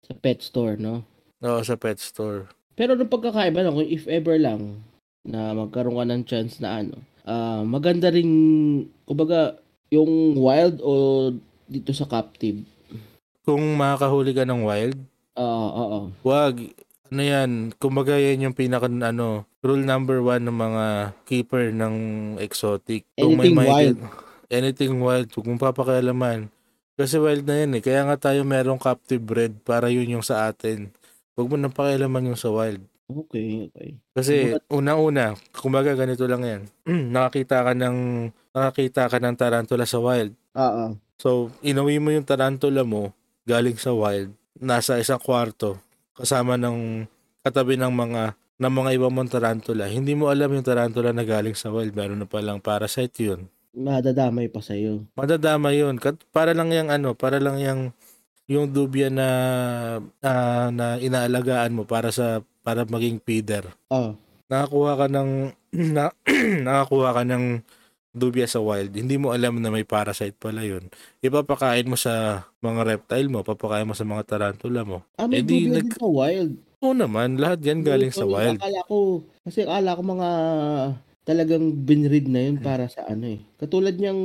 [0.00, 1.04] Sa pet store, no?
[1.44, 2.55] Oo, sa pet store.
[2.76, 4.84] Pero nung pagkakaiba lang, kung if ever lang,
[5.24, 8.30] na magkaroon ka ng chance na ano, ah maganda rin,
[9.08, 9.58] kumbaga,
[9.90, 11.32] yung wild o
[11.66, 12.62] dito sa captive.
[13.42, 14.98] Kung makakahuli ka ng wild,
[15.36, 15.98] Oo, oo.
[16.24, 16.72] Wag.
[17.06, 20.84] Ano yan, kumbaga yan yung pinaka ano, rule number one ng mga
[21.22, 21.94] keeper ng
[22.42, 23.06] exotic.
[23.14, 23.98] Anything wild.
[24.50, 26.50] Anything wild, huwag mong papakialaman.
[26.98, 27.82] Kasi wild na yan eh.
[27.84, 30.90] Kaya nga tayo merong captive bred para yun yung sa atin.
[31.36, 32.80] Huwag mo nang pakialaman yung sa wild.
[33.06, 33.90] Okay, okay.
[34.16, 36.62] Kasi unang-una, kumbaga ganito lang yan.
[37.14, 37.96] nakakita ka ng
[38.50, 40.34] nakakita ka ng tarantula sa wild.
[40.56, 40.96] Oo.
[41.20, 43.14] So, inuwi mo yung tarantula mo
[43.46, 45.78] galing sa wild, nasa isang kwarto,
[46.18, 47.06] kasama ng
[47.46, 49.84] katabi ng mga ng mga ibang mong tarantula.
[49.86, 51.92] Hindi mo alam yung tarantula na galing sa wild.
[51.92, 53.52] Meron na palang parasite yun.
[53.76, 55.04] Madadamay pa sa'yo.
[55.12, 56.00] Madadama yun.
[56.32, 57.92] Para lang yung ano, para lang yung
[58.46, 59.28] yung dubya na
[60.22, 63.66] ah, na inaalagaan mo para sa para maging feeder.
[63.90, 64.14] Oh.
[64.46, 65.30] Nakakuha ka ng
[65.96, 66.14] na,
[66.66, 67.62] nakakuha ka ng
[68.16, 68.96] dubya sa wild.
[68.96, 70.88] Hindi mo alam na may parasite pala yun.
[71.20, 75.04] Ipapakain mo sa mga reptile mo, papakain mo sa mga tarantula mo.
[75.20, 76.56] Ah, may Eh, di nag- sa wild.
[76.80, 78.58] Oo naman, lahat yan galing sa Sorry, wild.
[78.62, 78.96] Akala ko,
[79.44, 80.28] kasi akala ko mga
[81.26, 83.40] talagang binread na yun para sa ano eh.
[83.58, 84.22] Katulad niyang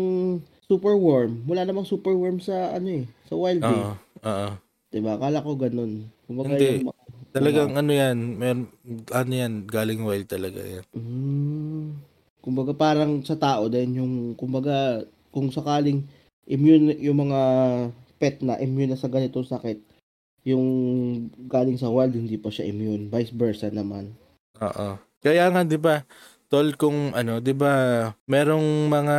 [0.69, 1.43] superworm.
[1.49, 3.67] Wala namang superworm sa ano eh, sa wild eh.
[3.67, 3.91] Oo,
[4.25, 4.49] oo.
[4.91, 5.15] Diba?
[5.15, 6.11] Akala ko ganun.
[6.27, 6.83] Kumbaga Hindi.
[6.83, 6.91] yung...
[7.31, 8.67] Talagang ano yan, mer
[9.15, 10.83] ano yan, galing wild talaga yan.
[10.91, 11.95] Mm,
[12.43, 16.03] kumbaga parang sa tao din yung kumbaga kung sakaling
[16.43, 17.39] immune yung mga
[18.19, 19.79] pet na immune na sa ganitong sakit
[20.43, 20.65] yung
[21.47, 24.11] galing sa wild hindi pa siya immune vice versa naman
[24.61, 24.89] Oo.
[25.21, 26.05] Kaya nga 'di ba,
[26.51, 27.73] tol kung ano, 'di ba,
[28.27, 29.17] merong mga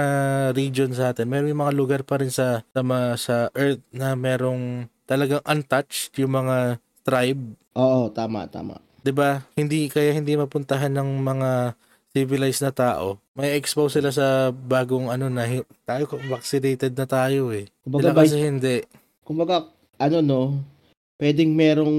[0.52, 4.84] region sa atin, merong mga lugar pa rin sa sa, ma- sa earth na merong
[5.08, 9.40] talagang untouched yung mga tribe, oo tama tama 'di ba?
[9.56, 11.50] Hindi kaya hindi mapuntahan ng mga
[12.12, 13.16] civilized na tao.
[13.32, 15.48] May expose sila sa bagong ano na
[15.88, 17.64] tayo vaccinated na tayo eh.
[17.80, 18.76] kumbaga Sila kasi vice, hindi.
[19.24, 19.56] kumbaga
[19.96, 20.40] ano no
[21.16, 21.96] pwedeng merong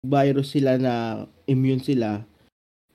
[0.00, 2.24] virus sila na immune sila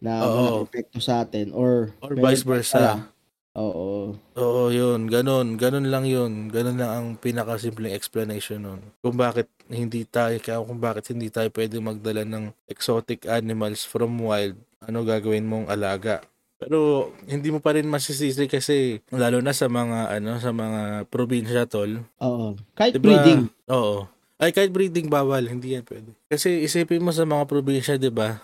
[0.04, 3.10] na walang epekto sa atin or Or vice versa.
[3.58, 5.10] oo Oo, yun.
[5.10, 5.58] Ganun.
[5.58, 6.48] Ganun lang yun.
[6.54, 8.82] Ganun lang ang pinakasimpleng explanation nun.
[9.02, 14.22] Kung bakit hindi tayo, kaya kung bakit hindi tayo pwede magdala ng exotic animals from
[14.22, 16.22] wild, ano gagawin mong alaga.
[16.58, 21.66] Pero hindi mo pa rin masisisi kasi lalo na sa mga ano sa mga probinsya
[21.70, 22.02] tol.
[22.18, 23.14] oo kahit Diba?
[23.14, 24.06] breeding Oo.
[24.38, 26.14] Ay kahit breeding bawal, hindi yan pwede.
[26.30, 28.38] Kasi isipin mo sa mga probinsya, 'di ba?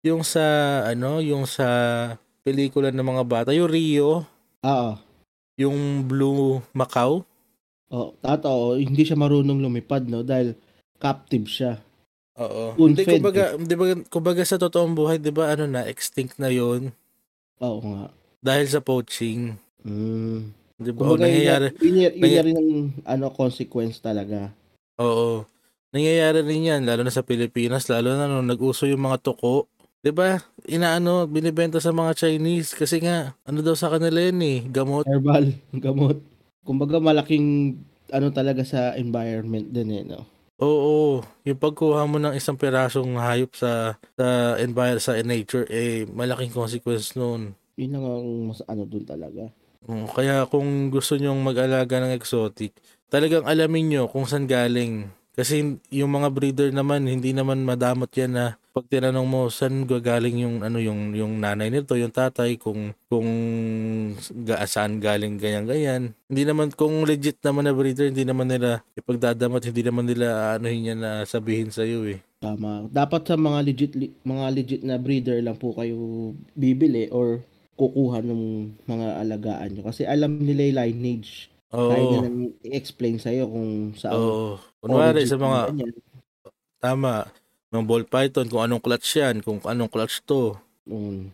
[0.00, 0.40] Yung sa
[0.88, 1.68] ano, yung sa
[2.40, 4.24] pelikula ng mga bata, yung Rio,
[4.64, 4.90] oo
[5.60, 7.28] yung Blue Macau,
[7.90, 10.22] Oh, tato, hindi siya marunong lumipad, no?
[10.22, 10.54] Dahil
[11.02, 11.82] captive siya.
[12.38, 12.78] Oo.
[12.78, 16.54] Unfed Hindi, kumbaga, di ba, kumbaga sa totoong buhay, di ba, ano na, extinct na
[16.54, 16.94] yon
[17.58, 18.14] Oo nga.
[18.38, 19.58] dahil sa poaching.
[19.82, 20.54] Mm.
[20.78, 21.02] Di ba?
[21.02, 22.70] Kumbaga, nangyayari, yun, yun, yun nangy- rin ang
[23.10, 24.54] ano, consequence talaga.
[24.96, 25.42] oo.
[25.90, 29.66] Nangyayari rin yan, lalo na sa Pilipinas, lalo na nung nag-uso yung mga tuko.
[30.00, 30.40] Di ba?
[30.64, 35.04] Inaano, binibenta sa mga Chinese kasi nga, ano daw sa kanila yun eh, gamot.
[35.04, 35.52] Herbal,
[35.84, 36.24] gamot.
[36.64, 37.76] Kumbaga, malaking
[38.08, 40.24] ano talaga sa environment din eh, no?
[40.60, 46.52] Oo, yung pagkuha mo ng isang pirasong hayop sa sa environment sa nature eh malaking
[46.52, 47.56] consequence noon.
[47.80, 49.48] Yun ang mas ano dun talaga.
[49.88, 52.76] Kaya kung gusto nyong mag-alaga ng exotic,
[53.08, 55.08] talagang alamin nyo kung saan galing.
[55.32, 60.46] Kasi yung mga breeder naman, hindi naman madamot yan na pag tinanong mo saan gagaling
[60.46, 63.28] yung ano yung yung nanay nito, yung tatay kung kung
[64.46, 66.02] ga, saan galing ganyan ganyan.
[66.30, 70.70] Hindi naman kung legit naman na breeder, hindi naman nila ipagdadamot, hindi naman nila ano
[70.70, 72.22] yan na sabihin sa iyo eh.
[72.40, 72.86] Tama.
[72.88, 77.42] Dapat sa mga legit li- mga legit na breeder lang po kayo bibili or
[77.74, 78.42] kukuha ng
[78.86, 79.82] mga alagaan nyo.
[79.88, 81.50] Kasi alam nila yung lineage.
[81.70, 82.10] Kaya Oo.
[82.12, 84.58] nilang i-explain sa'yo kung saan Oo.
[84.82, 85.60] Kunwari origin sa mga
[86.80, 87.28] tama,
[87.70, 90.58] ng ball python kung anong clutch yan, kung anong clutch to.
[90.90, 91.30] Mm.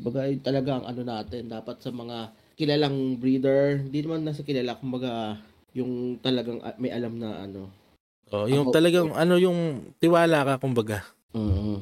[0.00, 4.76] Baga yun talaga ang ano natin, dapat sa mga kilalang breeder, hindi naman nasa kilala,
[4.76, 5.40] kumbaga
[5.72, 7.72] yung talagang ah, may alam na ano.
[8.30, 11.02] Oh, yung Ako- talagang ano yung tiwala ka kumbaga.
[11.32, 11.80] Mm.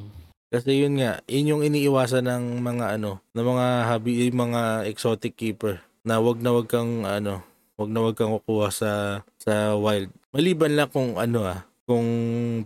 [0.49, 5.37] Kasi yun nga, yun yung iniiwasan ng mga ano, ng mga hobby, yung mga exotic
[5.37, 7.45] keeper na wag na wag kang ano,
[7.77, 8.91] wag na wag kang kukuha sa
[9.37, 10.09] sa wild.
[10.33, 12.07] Maliban lang kung ano ah, kung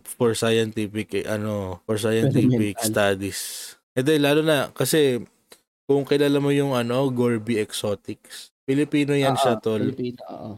[0.03, 3.73] for scientific eh, ano, for scientific studies.
[3.95, 5.23] Eh dahil lalo na kasi
[5.87, 8.51] kung kilala mo yung ano, Gorby Exotics.
[8.67, 9.83] Pilipino yan siya, Oo, tol.
[9.95, 10.51] Pilipino, oo.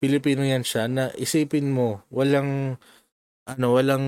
[0.00, 2.80] Pilipino yan siya na isipin mo, walang
[3.46, 4.06] ano, walang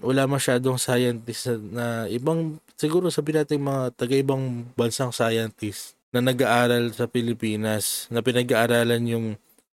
[0.00, 6.90] wala masyadong scientist na, na ibang siguro sabihin natin mga taga-ibang bansang scientist na nag-aaral
[6.90, 9.26] sa Pilipinas, na pinag-aaralan yung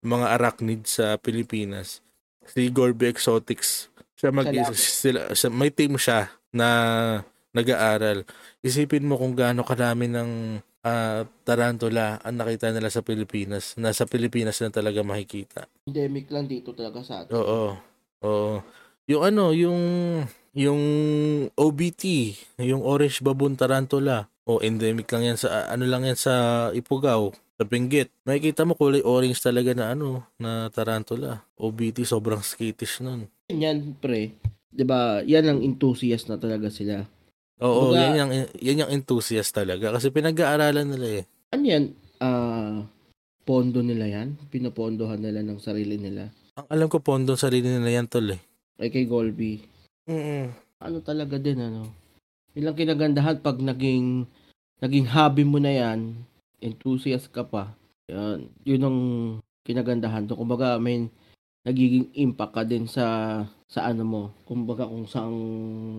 [0.04, 2.03] mga arachnid sa Pilipinas.
[2.48, 3.88] Si Gorby Exotics.
[4.14, 6.68] Siya mag sila, siya- may team siya na
[7.54, 8.26] nag-aaral.
[8.60, 13.74] Isipin mo kung gaano karami ng ah, tarantula ang nakita nila sa Pilipinas.
[13.76, 15.66] Nasa Pilipinas na talaga makikita.
[15.88, 17.32] Endemic lang dito talaga sa atin.
[17.34, 17.78] Oo.
[18.24, 18.54] Oo.
[19.08, 19.80] Yung ano, yung
[20.54, 20.82] yung
[21.52, 22.32] OBT,
[22.62, 24.30] yung orange baboon tarantula.
[24.44, 28.10] O endemic lang yan sa ano lang yan sa Ipugaw, sa Benguet.
[28.26, 31.46] Makikita mo kulay orange talaga na ano, na tarantula.
[31.54, 33.30] OBT sobrang skittish nun.
[33.50, 34.34] Yan, pre.
[34.74, 35.22] 'Di ba?
[35.22, 37.06] Yan ang enthusiast na talaga sila.
[37.62, 41.24] Oo, Kumbaga- yan yung yan yung enthusiast talaga kasi pinag-aaralan nila eh.
[41.54, 41.84] Ano yan?
[42.18, 42.82] Ah,
[43.46, 44.34] pondo nila yan?
[44.50, 46.34] Pinopondohan nila ng sarili nila.
[46.58, 48.42] Ang alam ko pondo sarili nila yan tol eh.
[48.74, 49.62] Ay kay Golby.
[50.10, 50.50] Mm.
[50.82, 51.86] Ano talaga din, ano?
[52.58, 54.26] Ilang kinagandahan pag naging
[54.82, 56.18] naging hobby mo na yan,
[56.64, 57.76] enthusiast ka pa.
[58.08, 58.98] Yan, yun ang
[59.68, 60.32] kinagandahan to.
[60.32, 61.12] Kumbaga, may
[61.68, 63.04] nagiging impact ka din sa
[63.68, 64.22] sa ano mo.
[64.48, 65.38] Kumbaga, kung saang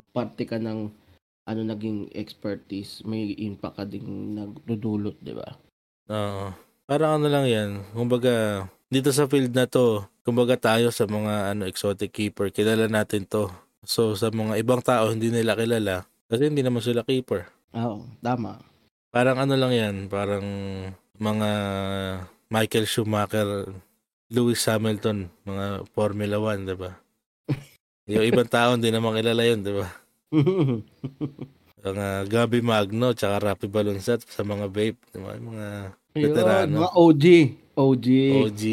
[0.09, 0.89] parte ka ng
[1.45, 5.53] ano naging expertise, may impact ka din nagdudulot, di ba?
[6.09, 6.49] Oo.
[6.85, 7.69] Parang ano lang yan.
[7.93, 13.25] Kumbaga, dito sa field na to, kumbaga tayo sa mga ano exotic keeper, kilala natin
[13.25, 13.49] to.
[13.85, 16.09] So, sa mga ibang tao, hindi nila kilala.
[16.25, 17.45] Kasi hindi naman sila keeper.
[17.77, 18.57] Oo, tama.
[19.15, 20.43] Parang ano lang yan, parang
[21.15, 21.49] mga
[22.51, 23.63] Michael Schumacher,
[24.27, 26.91] Lewis Hamilton, mga Formula 1, di ba?
[28.11, 29.87] Yung ibang tao, hindi naman kilala yun, di ba?
[31.85, 35.37] Mga Gabi Magno, tsaka Rapi Balunsat sa mga vape, di ba?
[35.37, 35.67] Mga
[36.17, 36.73] Veterano.
[36.81, 37.25] mga OG.
[37.77, 38.07] OG.
[38.41, 38.63] OG.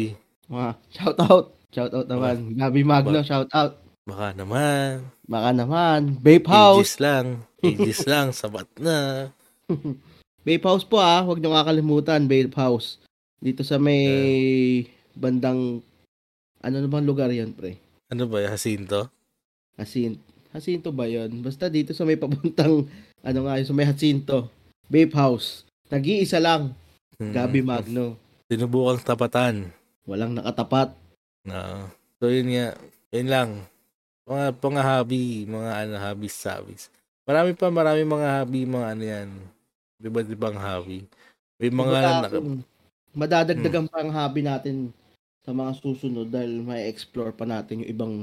[0.49, 1.45] Mga shout out.
[1.69, 2.57] Shout out naman.
[2.57, 3.77] Gabi Magno, shout out.
[4.09, 5.13] Baka naman.
[5.29, 6.17] Baka naman.
[6.25, 6.97] Vape House.
[6.97, 7.25] Ages lang.
[7.61, 8.33] Ages lang.
[8.33, 9.29] Sabat na.
[10.43, 11.23] Vape House po ah.
[11.23, 12.27] Huwag niyo kakalimutan.
[12.27, 12.99] Vape House.
[13.39, 14.03] Dito sa may
[15.15, 15.83] bandang
[16.63, 17.75] ano naman lugar yan, pre?
[18.07, 19.11] Ano ba, Jacinto?
[19.75, 20.15] Hasin
[20.53, 21.43] Jacinto ba yon?
[21.43, 22.87] Basta dito sa may papuntang
[23.27, 24.47] ano nga, sa may Jacinto.
[24.87, 25.67] Vape House.
[25.91, 26.71] Nag-iisa lang.
[27.19, 27.33] Hmm.
[27.35, 28.15] Gabi Magno.
[28.47, 29.75] Sinubukang tapatan.
[30.07, 30.95] Walang nakatapat.
[31.43, 31.89] Na.
[32.23, 32.77] So, yun nga.
[33.11, 33.49] Yun lang.
[34.23, 36.87] Mga pang hobby, mga ano, hobby sabis.
[37.27, 39.29] Marami pa, marami mga hobby, mga ano yan.
[40.03, 41.07] Iba't ibang hobby.
[41.63, 42.59] May mga naka, um,
[43.15, 44.91] madadagdagan pa ang hobby natin
[45.47, 48.13] sa mga susunod dahil may explore pa natin yung ibang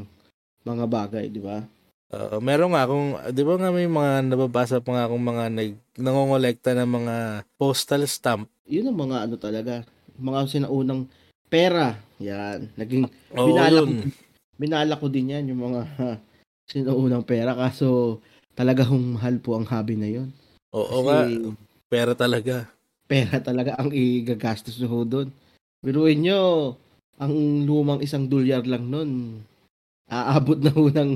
[0.69, 1.65] mga bagay, di ba?
[2.11, 5.71] Oo, meron nga kung, di ba nga may mga nababasa pa nga akong mga nag,
[5.97, 7.17] nangongolekta ng mga
[7.55, 8.51] postal stamp.
[8.69, 9.75] Yun ang mga ano talaga,
[10.21, 11.09] mga sinaunang
[11.49, 11.97] pera.
[12.21, 13.93] Yan, naging Oo, Binala ko
[14.61, 15.83] binala ko din yan yung mga
[16.73, 18.21] sinaunang pera kaso
[18.53, 20.29] talagang mahal po ang hobby na yun.
[20.77, 21.21] Oo Kasi nga,
[21.91, 22.71] pera talaga.
[23.11, 25.29] pera talaga ang igagastos nyo doon.
[25.83, 26.75] Biruin nyo,
[27.19, 27.35] ang
[27.67, 29.43] lumang isang dolyar lang nun,
[30.07, 31.13] aabot na ho ng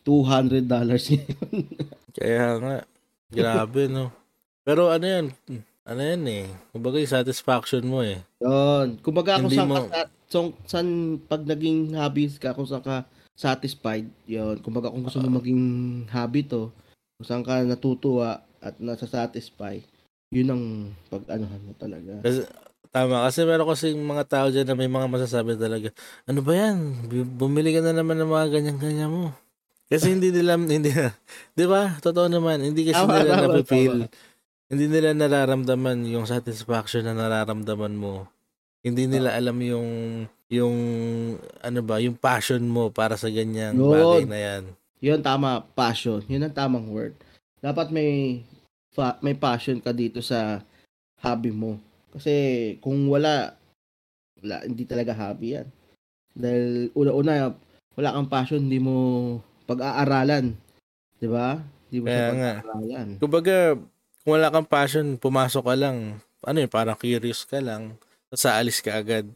[0.00, 1.60] $200 ngayon.
[2.16, 2.76] Kaya nga,
[3.28, 4.08] grabe no.
[4.64, 5.26] Pero ano yan,
[5.84, 8.24] ano yan eh, kumbaga yung satisfaction mo eh.
[8.40, 8.96] Yun.
[9.04, 10.88] Kumbaga kung saan, mo- ka, sa- saan, saan
[11.20, 13.04] pag naging hobbies ka, kung saan ka
[13.36, 14.56] satisfied, yun.
[14.64, 15.62] Kumbaga kung gusto mo maging
[16.08, 16.72] hobby to,
[17.20, 19.80] kung saan ka natutuwa at nasa-satisfy,
[20.30, 20.64] yun ang
[21.08, 22.20] pag-anuhan mo talaga.
[22.22, 22.44] Kasi,
[22.92, 25.90] tama, kasi meron kasi mga tao dyan na may mga masasabi talaga,
[26.28, 26.76] ano ba yan,
[27.08, 29.32] Bu- bumili ka na naman ng mga ganyan-ganyan mo.
[29.90, 31.10] Kasi hindi nila, hindi na,
[31.58, 31.98] di ba?
[31.98, 34.06] Totoo naman, hindi kasi Tama, nila napipil.
[34.70, 38.30] Hindi nila nararamdaman yung satisfaction na nararamdaman mo.
[38.86, 39.88] Hindi nila alam yung,
[40.46, 40.74] yung,
[41.58, 43.90] ano ba, yung passion mo para sa ganyang Yun.
[43.90, 44.62] bagay na yan.
[45.02, 45.66] Yun, tama.
[45.74, 46.22] Passion.
[46.30, 47.18] Yun ang tamang word.
[47.58, 48.40] Dapat may
[48.90, 50.62] fa- may passion ka dito sa
[51.22, 51.78] hobby mo.
[52.10, 52.32] Kasi
[52.82, 53.54] kung wala,
[54.42, 55.68] wala hindi talaga hobby yan.
[56.34, 57.54] Dahil una-una,
[57.94, 58.94] wala kang passion, hindi mo
[59.66, 60.54] pag-aaralan.
[61.18, 61.58] Di ba?
[61.90, 62.54] Hindi mo Kaya siya nga.
[62.62, 63.08] pag-aaralan.
[63.18, 63.56] Kumbaga,
[64.22, 65.96] kung wala kang passion, pumasok ka lang,
[66.42, 67.94] ano yun, parang curious ka lang,
[68.30, 69.26] tapos aalis ka agad.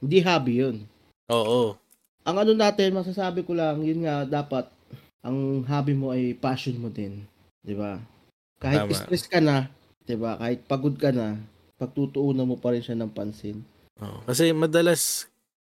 [0.00, 0.76] Hindi hobby yun.
[1.32, 1.76] Oo.
[2.22, 4.70] Ang ano natin, masasabi ko lang, yun nga, dapat,
[5.22, 7.26] ang hobby mo ay passion mo din.
[7.62, 7.98] Di ba?
[8.62, 8.94] Kahit Tama.
[8.94, 9.66] stress ka na,
[10.06, 10.38] di ba?
[10.38, 11.34] Kahit pagod ka na,
[11.76, 13.58] pagtutuunan mo pa rin siya ng pansin.
[13.98, 14.22] Oo.
[14.22, 15.26] Kasi madalas,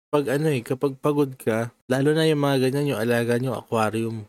[0.09, 4.25] pag ano eh, kapag pagod ka, lalo na yung mga ganyan, yung alaga nyo, aquarium.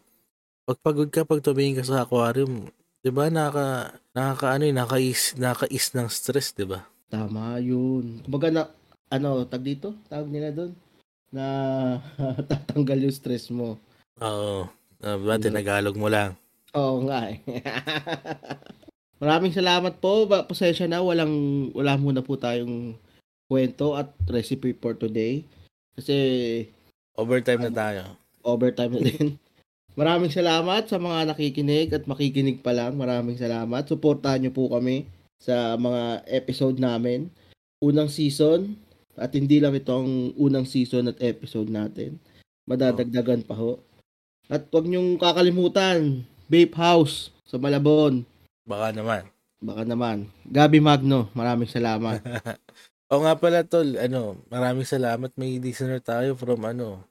[0.69, 2.69] Pag pagod ka, pag tumingin ka sa aquarium,
[3.01, 6.85] di ba, nakaka, nakaka, ano eh, nakais, nakais ng stress, di ba?
[7.09, 8.21] Tama yun.
[8.23, 8.63] Kumbaga na,
[9.09, 9.97] ano, tag dito?
[10.07, 10.73] Tawag nila doon?
[11.33, 11.45] Na
[12.51, 13.81] tatanggal yung stress mo.
[14.21, 14.69] Oo.
[15.01, 15.49] Uh, ba, Mm.
[15.49, 16.37] tinagalog mo lang.
[16.75, 17.39] Oo nga eh.
[19.23, 20.25] Maraming salamat po.
[20.25, 21.31] Ba- Pasensya na, walang,
[21.75, 22.97] wala muna po tayong
[23.51, 25.43] kwento at recipe for today.
[25.99, 26.17] Kasi
[27.19, 28.03] Overtime na tayo.
[28.41, 29.27] overtime na din.
[30.01, 32.97] Maraming salamat sa mga nakikinig at makikinig pa lang.
[32.97, 33.85] Maraming salamat.
[33.85, 35.05] Suportahan niyo po kami
[35.37, 37.29] sa mga episode namin.
[37.83, 38.79] Unang season
[39.19, 42.17] at hindi lang itong unang season at episode natin.
[42.65, 43.83] Madadagdagan pa ho.
[44.47, 48.27] At huwag niyong kakalimutan, Vape House sa Malabon.
[48.67, 49.23] Baka naman.
[49.63, 50.27] Baka naman.
[50.43, 52.19] Gabi Magno, maraming salamat.
[53.11, 55.35] O nga pala tol, ano, maraming salamat.
[55.35, 57.03] May listener tayo from ano,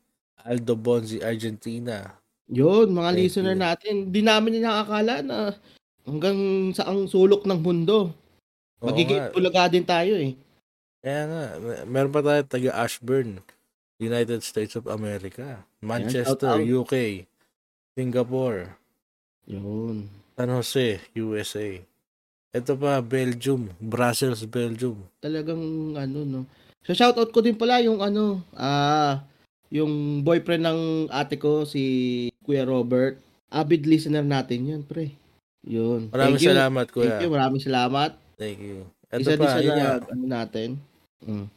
[0.48, 2.16] Aldo Bonzi, Argentina.
[2.48, 3.64] Yun, mga Thank listener you.
[3.68, 5.38] natin, di namin nakakala na
[6.08, 8.16] hanggang sa ang sulok ng mundo.
[8.80, 9.32] Magiging nga.
[9.36, 10.40] bulaga din tayo eh.
[11.04, 13.44] Kaya nga, mer- meron pa tayo taga Ashburn,
[14.00, 16.64] United States of America, Manchester, out.
[16.64, 17.28] UK,
[18.00, 18.72] Singapore,
[19.50, 20.06] Yun.
[20.38, 21.68] San Jose, USA.
[22.50, 24.98] Ito pa, Belgium, Brussels, Belgium.
[25.20, 25.60] Talagang
[25.94, 26.42] ano no.
[26.86, 29.22] So shoutout ko din pala yung ano, ah
[29.70, 30.82] yung boyfriend ng
[31.14, 31.82] ate ko si
[32.42, 33.22] Kuya Robert.
[33.50, 35.14] Avid listener natin 'yun, pre.
[35.66, 36.10] Yun.
[36.10, 36.52] Maraming Thank you.
[36.56, 37.36] salamat, Thank you, kuya.
[37.36, 38.10] maraming salamat.
[38.40, 38.78] Thank you.
[39.10, 39.90] Ito Isa din pa, sa yun nga.
[40.00, 40.70] na, ano natin.
[41.26, 41.48] Mm.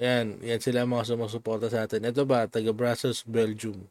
[0.00, 2.08] Yan, yan sila mga sumusuporta sa atin.
[2.08, 3.84] Ito ba, taga Brussels, Belgium.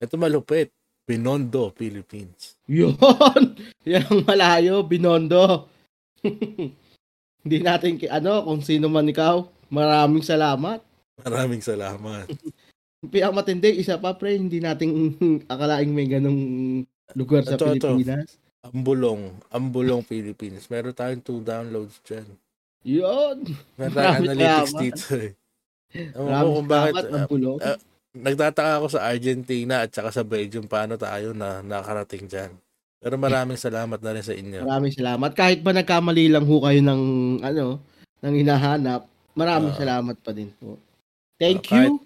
[0.00, 0.72] Ito malupit.
[1.12, 2.56] Binondo, Philippines.
[2.64, 2.96] Yun!
[3.84, 5.68] Yan ang malayo, Binondo.
[7.44, 10.80] Hindi natin, ano, kung sino man ikaw, maraming salamat.
[11.20, 12.32] Maraming salamat.
[13.02, 14.94] Ang matindi, isa pa pre, hindi nating
[15.50, 16.38] akalaing may ganong
[17.18, 17.98] lugar sa Ito, ito.
[17.98, 18.38] Pilipinas.
[18.62, 20.70] Ambulong, Ambulong, Philippines.
[20.70, 22.30] Meron tayong two downloads dyan.
[22.86, 23.58] Yun!
[23.74, 24.82] Meron tayong analytics salamat.
[24.86, 25.30] dito eh.
[26.14, 27.58] Maraming kung bakit, salamat, ang bulong.
[28.12, 32.52] Nagtataka ako sa Argentina at saka sa Belgium paano tayo na nakarating dyan.
[33.02, 34.62] Pero maraming salamat na rin sa inyo.
[34.62, 35.30] Maraming salamat.
[35.34, 37.02] Kahit ba nagkamali lang ho kayo ng,
[37.42, 37.82] ano,
[38.22, 39.80] ng hinahanap, maraming Ah.
[39.80, 40.78] salamat pa din po.
[41.34, 41.98] Thank Ah, you.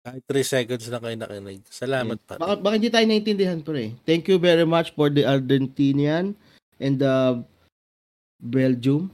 [0.00, 1.60] Kahit 3 seconds na kayo nakinig.
[1.70, 2.34] Salamat pa.
[2.40, 3.94] Baka, baka hindi tayo naintindihan pre.
[4.02, 6.34] Thank you very much for the Argentinian
[6.80, 7.44] and the
[8.40, 9.12] Belgium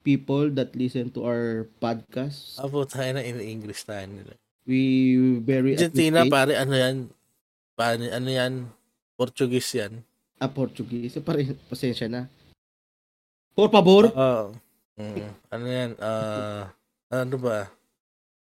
[0.00, 2.56] people that listen to our podcast.
[2.58, 4.34] Apo tayo na in English tayo nila.
[4.64, 4.80] We
[5.44, 7.12] very Argentina, pare, ano yan?
[7.76, 8.52] Paano, ano yan?
[9.12, 9.92] Portuguese yan.
[10.40, 11.20] Ah, Portuguese.
[11.20, 12.26] Pare, pasensya na.
[13.52, 14.08] Por favor.
[14.08, 14.56] Oo.
[14.96, 15.90] Mm, ano yan?
[16.00, 16.72] Ah,
[17.12, 17.68] ano ba?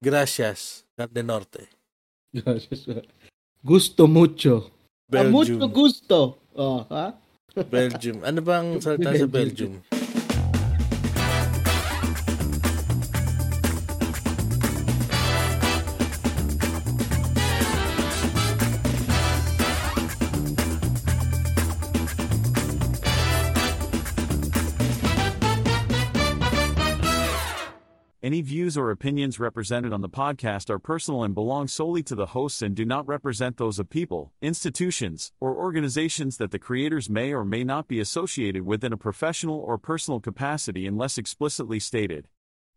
[0.04, 1.72] Gracias, Carde Norte.
[3.64, 4.68] gusto mucho.
[5.12, 5.72] Ah, mucho Belgium.
[5.74, 6.18] gusto.
[6.54, 7.16] Oh, ha?
[7.72, 8.22] Belgium.
[8.28, 9.80] Ano bang salita sa Belgium?
[9.88, 9.99] Any
[28.80, 32.74] or opinions represented on the podcast are personal and belong solely to the hosts and
[32.74, 37.64] do not represent those of people, institutions, or organizations that the creators may or may
[37.64, 42.28] not be associated with in a professional or personal capacity unless explicitly stated.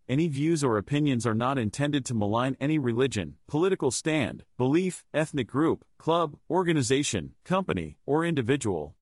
[0.09, 5.47] Any views or opinions are not intended to malign any religion, political stand, belief, ethnic
[5.47, 8.97] group, club, organization, company, or individual.